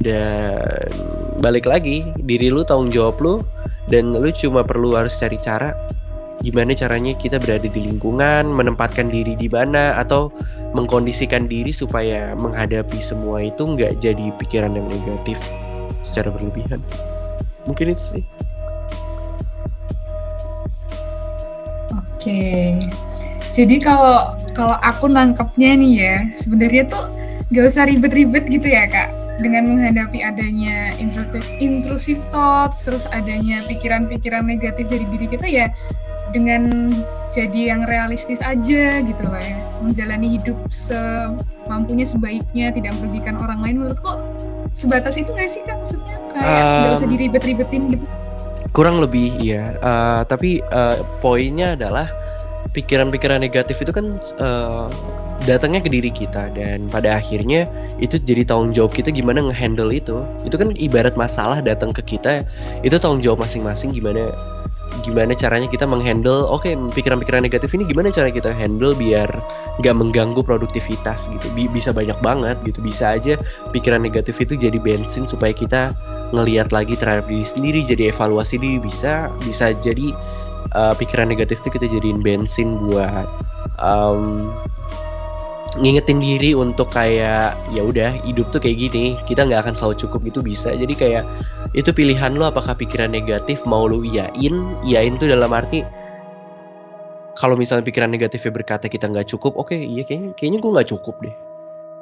[0.00, 0.92] Dan
[1.40, 3.34] balik lagi diri lu tanggung jawab lu
[3.92, 5.76] dan lu cuma perlu harus cari cara
[6.44, 10.28] gimana caranya kita berada di lingkungan menempatkan diri di mana atau
[10.76, 15.40] mengkondisikan diri supaya menghadapi semua itu nggak jadi pikiran yang negatif
[16.04, 16.84] secara berlebihan.
[17.64, 18.24] Mungkin itu sih.
[21.96, 22.76] Oke.
[23.56, 27.04] Jadi kalau kalau aku nangkepnya nih ya sebenarnya tuh
[27.54, 29.08] gak usah ribet-ribet gitu ya kak.
[29.38, 30.94] Dengan menghadapi adanya
[31.58, 35.66] intrusive thoughts terus adanya pikiran-pikiran negatif dari diri kita ya
[36.30, 36.94] dengan
[37.34, 39.58] jadi yang realistis aja gitu lah ya.
[39.82, 43.76] Menjalani hidup semampunya sebaiknya tidak merugikan orang lain.
[43.82, 44.18] Menurutku
[44.74, 46.14] sebatas itu gak sih kak maksudnya?
[46.34, 48.06] Kayak um, gak usah diribet-ribetin gitu?
[48.74, 49.78] Kurang lebih iya.
[49.82, 52.10] Uh, tapi uh, poinnya adalah
[52.74, 54.90] pikiran-pikiran negatif itu kan uh,
[55.44, 57.68] datangnya ke diri kita dan pada akhirnya
[58.00, 60.20] itu jadi tanggung jawab kita gimana ngehandle itu.
[60.42, 62.44] Itu kan ibarat masalah datang ke kita
[62.82, 64.32] itu tanggung jawab masing-masing gimana
[65.02, 69.26] gimana caranya kita menghandle oke okay, pikiran-pikiran negatif ini gimana cara kita handle biar
[69.82, 71.46] nggak mengganggu produktivitas gitu.
[71.70, 72.80] Bisa banyak banget gitu.
[72.80, 73.38] Bisa aja
[73.70, 75.92] pikiran negatif itu jadi bensin supaya kita
[76.34, 80.10] ngelihat lagi terhadap diri sendiri jadi evaluasi diri bisa bisa jadi
[80.74, 83.28] uh, pikiran negatif itu kita jadiin bensin buat
[83.78, 84.50] um,
[85.80, 90.20] ngingetin diri untuk kayak ya udah hidup tuh kayak gini kita nggak akan selalu cukup.
[90.26, 90.72] Itu bisa.
[90.74, 91.24] Jadi kayak
[91.74, 94.54] itu pilihan lo apakah pikiran negatif mau lo iyain?
[94.86, 95.82] Iyain tuh dalam arti
[97.34, 100.90] kalau misalnya pikiran negatifnya berkata kita nggak cukup oke okay, iya kayaknya kayaknya gue nggak
[100.94, 101.34] cukup deh.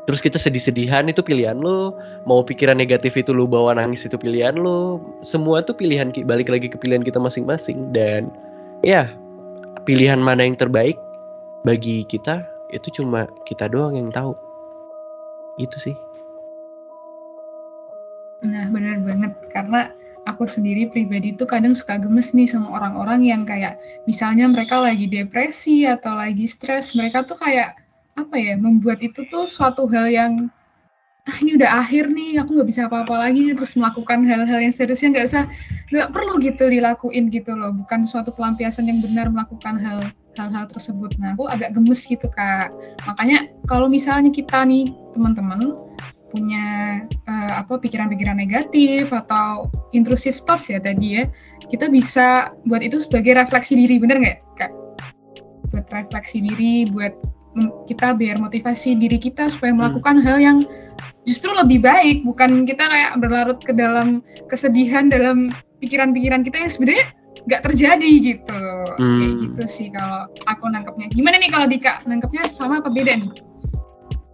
[0.02, 1.94] Terus kita sedih-sedihan itu pilihan lo.
[2.26, 4.98] Mau pikiran negatif itu lo bawa nangis itu pilihan lo.
[5.22, 7.94] Semua tuh pilihan balik lagi ke pilihan kita masing-masing.
[7.94, 8.26] Dan
[8.82, 9.06] ya
[9.86, 10.98] pilihan mana yang terbaik
[11.62, 12.42] bagi kita
[12.72, 14.32] itu cuma kita doang yang tahu.
[15.60, 15.96] Itu sih.
[18.42, 19.32] Nah benar banget.
[19.52, 19.92] Karena
[20.24, 25.06] aku sendiri pribadi tuh kadang suka gemes nih sama orang-orang yang kayak misalnya mereka lagi
[25.10, 27.74] depresi atau lagi stres mereka tuh kayak
[28.14, 30.32] apa ya membuat itu tuh suatu hal yang
[31.22, 35.14] ah ini udah akhir nih aku nggak bisa apa-apa lagi terus melakukan hal-hal yang seriusnya
[35.14, 35.44] nggak usah
[35.94, 37.70] nggak perlu gitu dilakuin gitu loh.
[37.74, 39.98] Bukan suatu pelampiasan yang benar melakukan hal
[40.36, 41.12] hal-hal tersebut.
[41.20, 42.72] Nah, aku agak gemes gitu kak.
[43.04, 45.76] Makanya kalau misalnya kita nih teman-teman
[46.32, 46.64] punya
[47.28, 51.24] uh, apa pikiran-pikiran negatif atau intrusif thoughts ya tadi ya,
[51.68, 54.72] kita bisa buat itu sebagai refleksi diri, bener nggak kak?
[55.68, 57.12] Buat refleksi diri, buat
[57.84, 60.24] kita biar motivasi diri kita supaya melakukan hmm.
[60.24, 60.58] hal yang
[61.28, 65.52] justru lebih baik, bukan kita kayak berlarut ke dalam kesedihan dalam
[65.84, 67.06] pikiran-pikiran kita yang sebenarnya
[67.46, 68.62] nggak terjadi gitu.
[68.98, 69.18] Hmm.
[69.18, 71.08] kayak gitu sih kalau aku nangkepnya.
[71.10, 72.04] Gimana nih kalau Dika?
[72.04, 73.32] Nangkepnya sama apa beda nih?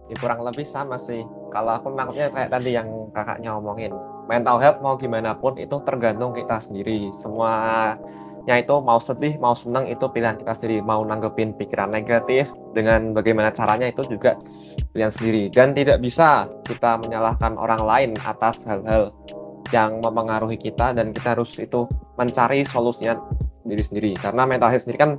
[0.09, 1.21] Ya kurang lebih sama sih.
[1.53, 3.93] Kalau aku nangkepnya kayak tadi yang kakaknya omongin.
[4.25, 7.13] Mental health mau gimana pun itu tergantung kita sendiri.
[7.13, 10.81] Semuanya itu mau sedih mau seneng itu pilihan kita sendiri.
[10.81, 14.37] Mau nanggepin pikiran negatif dengan bagaimana caranya itu juga
[14.93, 15.43] pilihan sendiri.
[15.53, 19.13] Dan tidak bisa kita menyalahkan orang lain atas hal-hal
[19.69, 21.85] yang mempengaruhi kita dan kita harus itu
[22.17, 23.17] mencari solusinya
[23.67, 25.11] diri sendiri karena mental health sendiri kan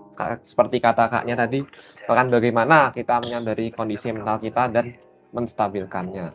[0.42, 1.62] seperti kata kaknya tadi
[2.10, 4.96] bahkan bagaimana kita menyadari kondisi mental kita dan
[5.30, 6.34] menstabilkannya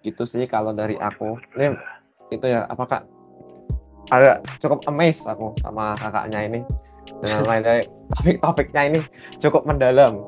[0.00, 1.76] gitu sih kalau dari aku ini
[2.32, 3.04] itu ya apakah
[4.08, 6.60] ada cukup amazed aku sama kakaknya ini
[7.20, 7.82] dengan lain dari
[8.16, 9.00] topik-topiknya ini
[9.42, 10.22] cukup mendalam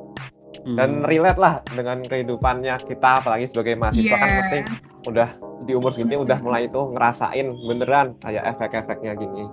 [0.76, 1.08] dan hmm.
[1.08, 4.20] relate lah dengan kehidupannya kita apalagi sebagai mahasiswa yeah.
[4.20, 4.89] kan pasti iya.
[5.08, 5.28] Udah
[5.64, 9.44] di umur segini udah mulai itu ngerasain beneran kayak efek-efeknya gini.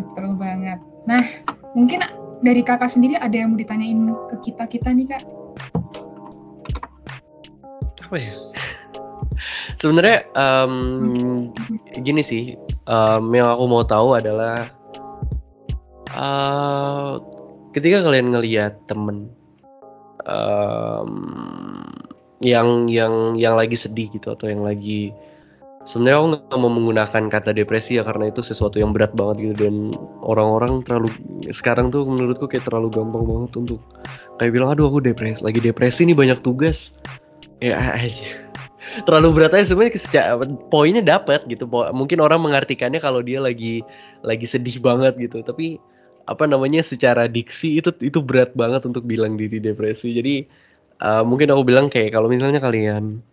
[0.00, 0.78] betul banget.
[1.08, 1.24] Nah,
[1.72, 2.04] mungkin
[2.44, 5.24] dari kakak sendiri ada yang mau ditanyain ke kita kita nih kak?
[8.08, 8.32] Apa ya?
[9.80, 10.74] Sebenarnya um,
[12.04, 12.52] gini sih,
[12.84, 14.68] um, yang aku mau tahu adalah
[16.12, 17.16] uh,
[17.72, 19.32] ketika kalian ngelihat temen
[20.28, 21.88] um,
[22.40, 25.12] yang yang yang lagi sedih gitu atau yang lagi
[25.84, 29.54] sebenarnya aku nggak mau menggunakan kata depresi ya karena itu sesuatu yang berat banget gitu
[29.68, 31.08] dan orang-orang terlalu
[31.52, 33.80] sekarang tuh menurutku kayak terlalu gampang banget untuk
[34.36, 36.96] kayak bilang aduh aku depresi lagi depresi nih banyak tugas.
[37.60, 38.48] Ya aja.
[39.04, 40.00] Terlalu berat aja sebenarnya
[40.72, 41.68] poinnya dapat gitu.
[41.68, 43.84] Mungkin orang mengartikannya kalau dia lagi
[44.24, 45.44] lagi sedih banget gitu.
[45.44, 45.76] Tapi
[46.24, 50.16] apa namanya secara diksi itu itu berat banget untuk bilang diri depresi.
[50.16, 50.48] Jadi
[51.00, 53.24] uh, mungkin aku bilang kayak kalau misalnya kalian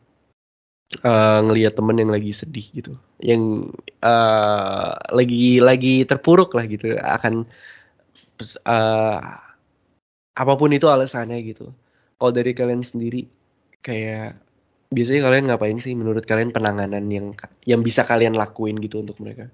[1.04, 3.70] uh, ngelihat temen yang lagi sedih gitu, yang
[4.02, 7.44] uh, lagi lagi terpuruk lah gitu, akan
[8.66, 9.20] uh,
[10.38, 11.70] apa pun itu alasannya gitu.
[12.18, 13.30] Kalau dari kalian sendiri,
[13.86, 14.40] kayak
[14.90, 15.94] biasanya kalian ngapain sih?
[15.94, 17.38] Menurut kalian penanganan yang
[17.70, 19.52] yang bisa kalian lakuin gitu untuk mereka?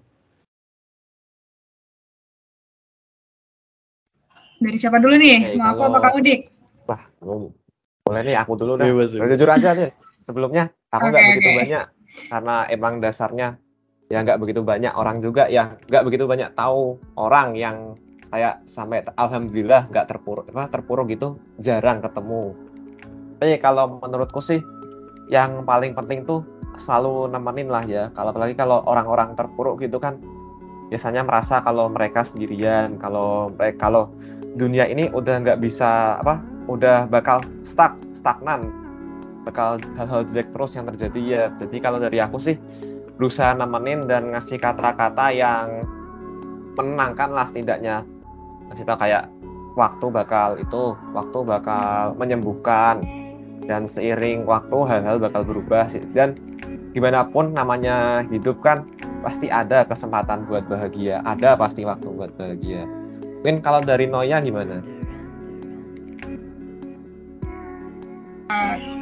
[4.63, 5.59] Dari siapa dulu nih?
[5.59, 6.41] Mau aku apa kamu, Dik?
[6.87, 7.03] Wah,
[8.03, 8.85] boleh nih aku dulu dah.
[8.85, 9.27] Bebas, bebas.
[9.33, 9.89] Jujur aja sih.
[10.23, 11.59] Sebelumnya aku nggak okay, begitu okay.
[11.63, 11.85] banyak
[12.29, 13.57] karena emang dasarnya
[14.11, 17.97] ya nggak begitu banyak orang juga ya nggak begitu banyak tahu orang yang
[18.29, 22.51] saya sampai alhamdulillah nggak terpuruk apa terpuruk gitu jarang ketemu.
[23.39, 24.59] Tapi kalau menurutku sih
[25.31, 26.43] yang paling penting tuh
[26.75, 28.11] selalu nemenin lah ya.
[28.11, 30.19] Kalau apalagi kalau orang-orang terpuruk gitu kan
[30.91, 34.11] biasanya merasa kalau mereka sendirian, kalau mereka kalau
[34.53, 38.71] dunia ini udah nggak bisa apa udah bakal stuck stagnan.
[39.43, 41.43] Bakal hal-hal jelek terus yang terjadi ya.
[41.59, 42.55] Jadi kalau dari aku sih
[43.19, 45.83] berusaha nemenin dan ngasih kata-kata yang
[46.79, 48.07] menenangkan lah setidaknya.
[48.71, 49.27] Ngasih tau kayak
[49.75, 53.03] waktu bakal itu waktu bakal menyembuhkan
[53.67, 56.01] dan seiring waktu hal-hal bakal berubah sih.
[56.15, 56.39] Dan
[56.95, 58.87] gimana pun namanya hidup kan
[59.23, 61.19] pasti ada kesempatan buat bahagia.
[61.27, 62.87] Ada pasti waktu buat bahagia.
[63.43, 64.92] Mungkin kalau dari Noya gimana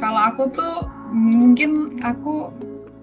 [0.00, 0.76] kalau aku tuh
[1.12, 2.50] mungkin aku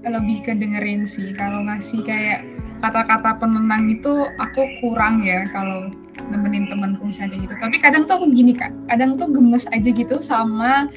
[0.05, 1.35] lebih ke dengerin sih.
[1.35, 2.47] Kalau ngasih kayak
[2.79, 5.91] kata-kata penenang itu aku kurang ya kalau
[6.31, 7.55] nemenin temanku misalnya gitu.
[7.59, 8.71] Tapi kadang tuh aku gini kak.
[8.87, 10.87] Kadang tuh gemes aja gitu sama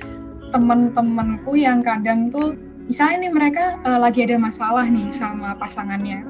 [0.52, 2.54] teman-temanku yang kadang tuh
[2.86, 6.22] misalnya nih mereka uh, lagi ada masalah nih sama pasangannya.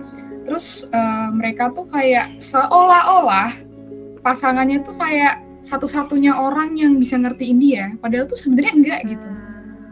[0.43, 3.53] Terus uh, mereka tuh kayak seolah-olah
[4.23, 9.29] pasangannya tuh kayak satu-satunya orang yang bisa ngertiin dia padahal tuh sebenarnya enggak gitu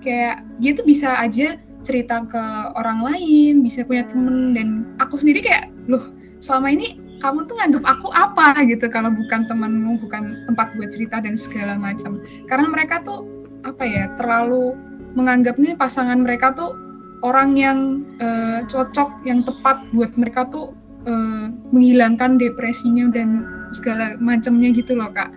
[0.03, 2.43] kayak dia tuh bisa aja cerita ke
[2.77, 4.69] orang lain, bisa punya temen dan
[5.01, 10.01] aku sendiri kayak, loh selama ini kamu tuh nganggap aku apa gitu kalau bukan temanmu,
[10.01, 12.21] bukan tempat buat cerita dan segala macam.
[12.49, 13.29] Karena mereka tuh
[13.65, 14.73] apa ya terlalu
[15.13, 16.73] menganggapnya pasangan mereka tuh
[17.21, 20.73] orang yang uh, cocok, yang tepat buat mereka tuh
[21.05, 23.45] uh, menghilangkan depresinya dan
[23.77, 25.29] segala macamnya gitu loh kak.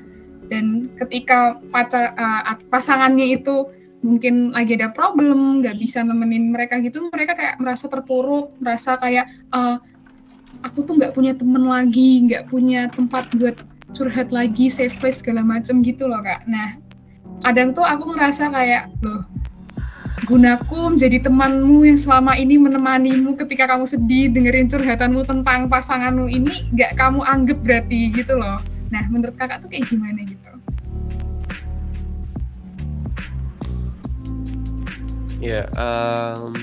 [0.47, 3.69] Dan ketika pacar uh, pasangannya itu
[4.03, 9.31] mungkin lagi ada problem nggak bisa nemenin mereka gitu mereka kayak merasa terpuruk merasa kayak
[9.55, 9.79] uh,
[10.59, 13.55] aku tuh nggak punya temen lagi nggak punya tempat buat
[13.95, 16.43] curhat lagi safe place segala macem gitu loh kak.
[16.51, 16.75] Nah
[17.47, 19.23] kadang tuh aku ngerasa kayak loh
[20.23, 26.69] gunaku menjadi temanmu yang selama ini menemanimu ketika kamu sedih dengerin curhatanmu tentang pasanganmu ini
[26.71, 28.63] nggak kamu anggap berarti gitu loh
[28.93, 30.51] nah menurut kakak tuh kayak gimana gitu?
[35.41, 36.55] Ya, um,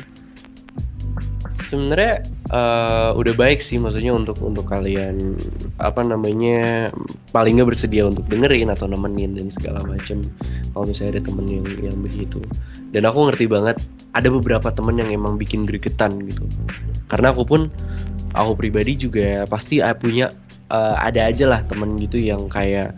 [1.53, 5.37] sebenarnya uh, udah baik sih maksudnya untuk untuk kalian
[5.77, 6.89] apa namanya
[7.35, 10.25] paling nggak bersedia untuk dengerin atau nemenin dan segala macam
[10.73, 12.41] kalau misalnya ada temen yang yang begitu.
[12.95, 13.77] Dan aku ngerti banget
[14.17, 16.49] ada beberapa temen yang emang bikin gregetan gitu.
[17.11, 17.61] Karena aku pun
[18.33, 20.33] aku pribadi juga pasti punya
[20.71, 22.95] uh, ada aja lah temen gitu yang kayak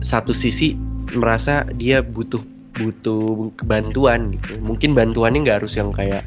[0.00, 0.74] satu sisi
[1.12, 2.40] merasa dia butuh
[2.78, 4.56] butuh bantuan gitu.
[4.62, 6.24] Mungkin bantuannya nggak harus yang kayak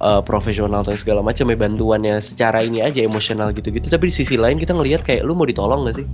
[0.00, 3.90] uh, profesional atau segala macam ya bantuannya secara ini aja emosional gitu-gitu.
[3.90, 6.06] Tapi di sisi lain kita ngelihat kayak lu mau ditolong gak sih?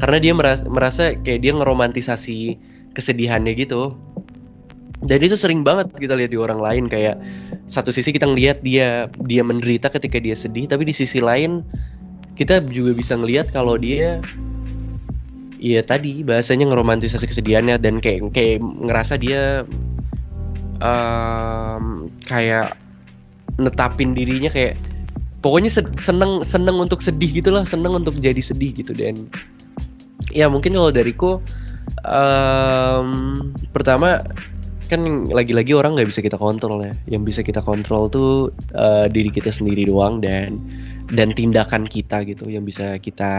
[0.00, 2.56] Karena dia merasa, merasa kayak dia ngeromantisasi
[2.96, 3.92] kesedihannya gitu.
[5.00, 7.16] Dan itu sering banget kita lihat di orang lain kayak
[7.72, 11.64] satu sisi kita ngelihat dia dia menderita ketika dia sedih tapi di sisi lain
[12.40, 14.24] kita juga bisa ngelihat kalau dia
[15.60, 19.68] Iya tadi bahasanya ngeromantisasi kesedihannya dan kayak kayak ngerasa dia
[20.80, 22.80] um, kayak
[23.60, 24.80] netapin dirinya kayak
[25.44, 25.68] pokoknya
[26.00, 29.28] seneng seneng untuk sedih gitulah seneng untuk jadi sedih gitu dan.
[30.32, 31.44] Ya mungkin kalau dariku
[32.08, 34.24] um, pertama
[34.88, 36.96] kan lagi-lagi orang nggak bisa kita kontrol ya.
[37.04, 40.56] Yang bisa kita kontrol tuh uh, diri kita sendiri doang dan
[41.10, 43.32] dan tindakan kita gitu yang bisa kita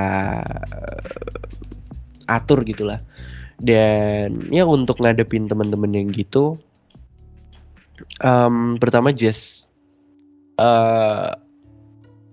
[2.28, 3.00] atur gitulah.
[3.62, 6.58] Dan ya untuk ngadepin teman-teman yang gitu
[8.26, 9.70] um, pertama just
[10.58, 11.38] uh,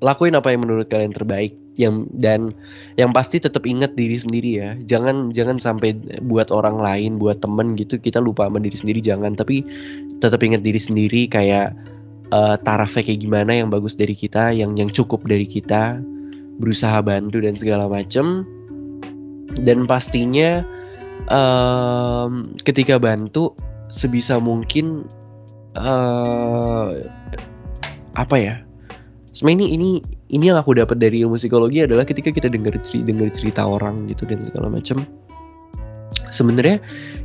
[0.01, 2.51] lakuin apa yang menurut kalian terbaik yang dan
[2.99, 4.71] yang pasti tetap ingat diri sendiri ya.
[4.83, 5.95] Jangan jangan sampai
[6.27, 9.39] buat orang lain buat temen gitu kita lupa sama diri sendiri jangan.
[9.39, 9.63] Tapi
[10.19, 11.71] tetap ingat diri sendiri kayak
[12.33, 16.01] uh, tarafnya kayak gimana yang bagus dari kita yang yang cukup dari kita
[16.59, 18.45] berusaha bantu dan segala macem.
[19.59, 20.63] Dan pastinya
[21.33, 23.57] um, ketika bantu
[23.89, 25.09] sebisa mungkin
[25.75, 26.95] uh,
[28.15, 28.55] apa ya?
[29.33, 29.91] Sebenarnya ini ini
[30.35, 34.11] ini yang aku dapat dari ilmu psikologi adalah ketika kita dengar cerita dengar cerita orang
[34.11, 35.07] gitu dan segala macam
[36.29, 36.81] sebenarnya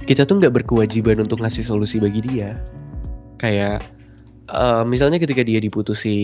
[0.07, 2.55] kita tuh nggak berkewajiban untuk ngasih solusi bagi dia.
[3.39, 3.83] Kayak
[4.49, 6.19] uh, misalnya ketika dia diputusin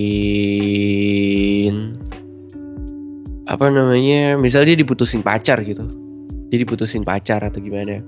[3.47, 5.88] apa namanya misalnya dia diputusin pacar gitu
[6.49, 8.01] dia diputusin pacar atau gimana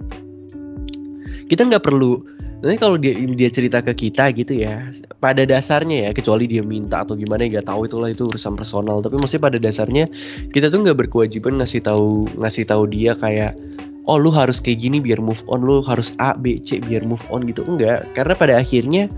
[1.48, 2.20] kita nggak perlu
[2.62, 7.02] Nanti kalau dia dia cerita ke kita gitu ya, pada dasarnya ya kecuali dia minta
[7.02, 9.02] atau gimana nggak tahu itulah itu urusan personal.
[9.02, 10.06] Tapi maksudnya pada dasarnya
[10.54, 13.58] kita tuh nggak berkewajiban ngasih tahu ngasih tahu dia kayak
[14.06, 17.26] oh lu harus kayak gini biar move on, lu harus A B C biar move
[17.34, 18.06] on gitu enggak.
[18.14, 19.10] Karena pada akhirnya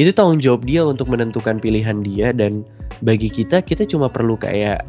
[0.00, 2.64] itu tanggung jawab dia untuk menentukan pilihan dia dan
[3.04, 4.84] bagi kita kita cuma perlu kayak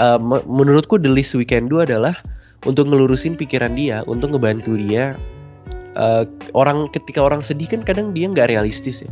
[0.00, 0.18] uh,
[0.48, 2.16] menurutku the least we can do adalah
[2.64, 5.18] untuk ngelurusin pikiran dia untuk ngebantu dia
[5.98, 6.24] uh,
[6.56, 9.10] orang ketika orang sedih kan kadang dia nggak realistis ya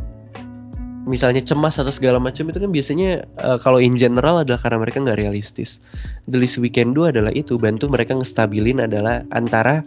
[1.09, 5.01] misalnya cemas atau segala macam itu kan biasanya uh, kalau in general adalah karena mereka
[5.01, 5.81] nggak realistis.
[6.29, 9.81] The least we can do adalah itu bantu mereka ngestabilin adalah antara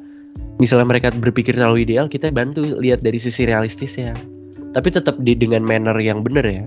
[0.58, 4.14] misalnya mereka berpikir terlalu ideal kita bantu lihat dari sisi realistis ya.
[4.74, 6.66] Tapi tetap di dengan manner yang benar ya.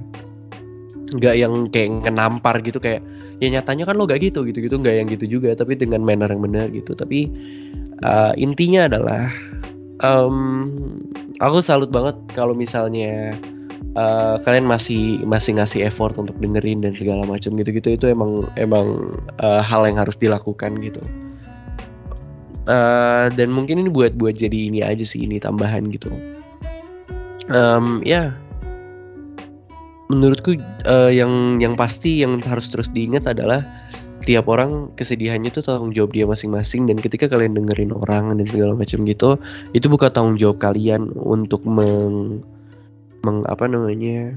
[1.11, 3.03] Nggak yang kayak ngenampar gitu kayak
[3.37, 6.31] ya nyatanya kan lo gak gitu gitu gitu nggak yang gitu juga tapi dengan manner
[6.31, 6.95] yang benar gitu.
[6.95, 7.27] Tapi
[8.07, 9.27] uh, intinya adalah
[10.01, 10.71] um,
[11.43, 13.35] aku salut banget kalau misalnya
[13.99, 17.99] uh, kalian masih masih ngasih effort untuk dengerin dan segala macam gitu-gitu.
[17.99, 19.11] Itu emang emang
[19.43, 21.03] uh, hal yang harus dilakukan gitu.
[22.67, 26.11] Uh, dan mungkin ini buat buat jadi ini aja sih ini tambahan gitu
[27.51, 28.33] um, ya.
[30.07, 30.55] Menurutku
[30.87, 33.59] uh, yang yang pasti yang harus terus diingat adalah
[34.23, 38.73] tiap orang kesedihannya itu tanggung jawab dia masing-masing dan ketika kalian dengerin orang dan segala
[38.73, 39.37] macam gitu
[39.75, 42.41] itu bukan tanggung jawab kalian untuk meng,
[43.21, 44.33] meng apa namanya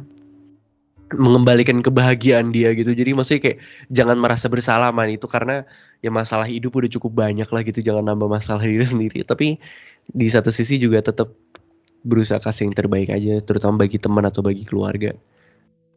[1.17, 2.95] mengembalikan kebahagiaan dia gitu.
[2.95, 3.59] Jadi maksudnya kayak
[3.91, 5.67] jangan merasa bersalah man itu karena
[6.07, 9.27] ya masalah hidup udah cukup banyak lah gitu jangan nambah masalah diri sendiri.
[9.27, 9.59] Tapi
[10.11, 11.35] di satu sisi juga tetap
[12.05, 15.13] berusaha kasih yang terbaik aja terutama bagi teman atau bagi keluarga.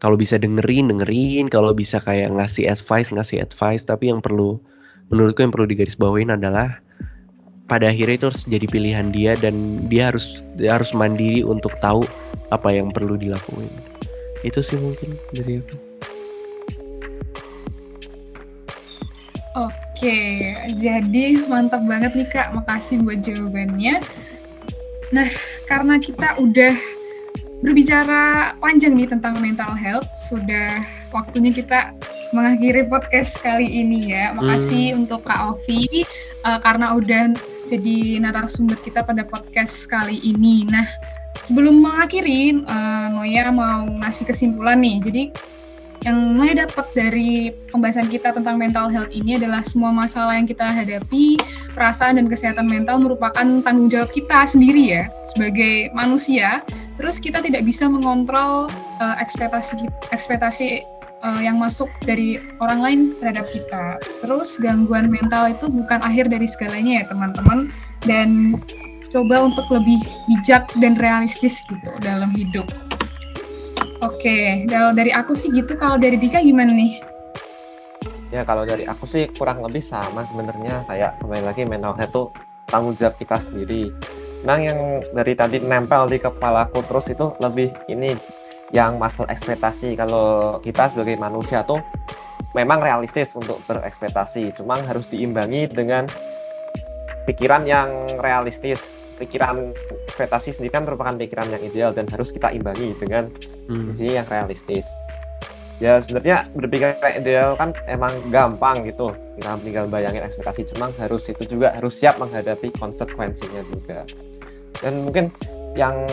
[0.03, 1.47] Kalau bisa dengerin dengerin.
[1.47, 3.87] Kalau bisa kayak ngasih advice ngasih advice.
[3.87, 4.59] Tapi yang perlu
[5.07, 6.83] menurutku yang perlu digarisbawain adalah
[7.71, 12.03] pada akhirnya itu harus jadi pilihan dia dan dia harus dia harus mandiri untuk tahu
[12.51, 13.71] apa yang perlu dilakuin.
[14.43, 15.77] Itu sih mungkin dari aku.
[19.53, 20.41] Oke,
[20.81, 22.57] jadi mantap banget nih Kak.
[22.57, 24.01] Makasih buat jawabannya.
[25.13, 25.29] Nah,
[25.69, 26.73] karena kita udah
[27.63, 30.09] berbicara panjang nih tentang mental health.
[30.17, 30.75] Sudah
[31.13, 31.93] waktunya kita
[32.33, 34.33] mengakhiri podcast kali ini ya.
[34.33, 34.99] Makasih hmm.
[35.05, 36.03] untuk Kak Ovi
[36.43, 37.31] uh, karena udah
[37.69, 40.65] jadi narasumber kita pada podcast kali ini.
[40.67, 40.83] Nah,
[41.39, 44.97] sebelum mengakhiri, uh, Noya mau ngasih kesimpulan nih.
[44.99, 45.23] Jadi
[46.03, 50.63] yang Noya dapat dari pembahasan kita tentang mental health ini adalah semua masalah yang kita
[50.63, 51.39] hadapi,
[51.71, 56.61] perasaan dan kesehatan mental merupakan tanggung jawab kita sendiri ya sebagai manusia
[56.99, 58.67] terus kita tidak bisa mengontrol
[58.99, 60.83] uh, ekspektasi ekspektasi
[61.23, 63.97] uh, yang masuk dari orang lain terhadap kita.
[64.21, 67.71] Terus gangguan mental itu bukan akhir dari segalanya ya teman-teman
[68.03, 68.59] dan
[69.09, 72.67] coba untuk lebih bijak dan realistis gitu dalam hidup.
[74.03, 75.79] Oke, kalau dari aku sih gitu.
[75.79, 76.99] Kalau dari Dika gimana nih?
[78.35, 82.23] Ya kalau dari aku sih kurang lebih sama sebenarnya kayak kembali lagi mental health itu
[82.67, 83.93] tanggung jawab kita sendiri
[84.43, 88.11] Nah yang dari tadi nempel di kepalaku terus itu lebih ini
[88.75, 89.95] yang masalah ekspektasi.
[89.95, 91.79] Kalau kita sebagai manusia tuh
[92.51, 96.11] memang realistis untuk berekspektasi, cuma harus diimbangi dengan
[97.23, 98.99] pikiran yang realistis.
[99.17, 99.71] Pikiran
[100.09, 103.29] ekspektasi sendiri kan merupakan pikiran yang ideal dan harus kita imbangi dengan
[103.69, 103.83] hmm.
[103.85, 104.85] sisi yang realistis.
[105.81, 109.13] Ya sebenarnya berpikir ideal kan emang gampang gitu.
[109.37, 114.05] Kita tinggal bayangin ekspektasi, cuma harus itu juga harus siap menghadapi konsekuensinya juga
[114.83, 115.31] dan mungkin
[115.79, 116.03] yang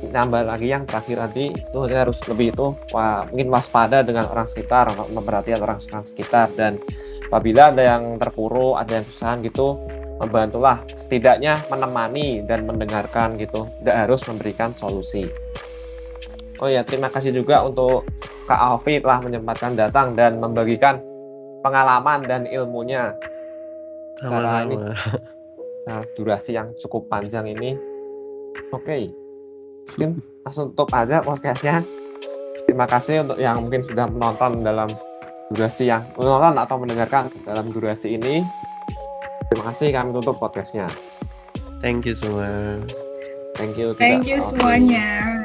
[0.00, 4.88] nambah lagi yang terakhir nanti itu harus lebih itu wah, mungkin waspada dengan orang sekitar
[5.12, 6.80] memperhatikan orang, orang sekitar dan
[7.28, 9.76] apabila ada yang terpuruk ada yang kesusahan gitu
[10.20, 15.26] membantulah setidaknya menemani dan mendengarkan gitu tidak harus memberikan solusi
[16.60, 18.04] oh ya terima kasih juga untuk
[18.44, 21.00] Kak Alfi telah menyempatkan datang dan membagikan
[21.64, 23.16] pengalaman dan ilmunya
[24.20, 24.68] Sama-sama.
[24.68, 24.76] ini
[25.88, 27.90] nah, durasi yang cukup panjang ini
[28.70, 29.10] Oke,
[29.94, 30.10] mungkin
[30.44, 31.82] langsung tutup aja podcastnya.
[32.66, 34.90] Terima kasih untuk yang mungkin sudah menonton dalam
[35.50, 38.46] durasi yang menonton atau mendengarkan dalam durasi ini.
[39.50, 40.86] Terima kasih kami tutup podcastnya.
[41.82, 42.78] Thank you semua.
[43.58, 43.98] Thank you.
[43.98, 45.42] Thank you semuanya.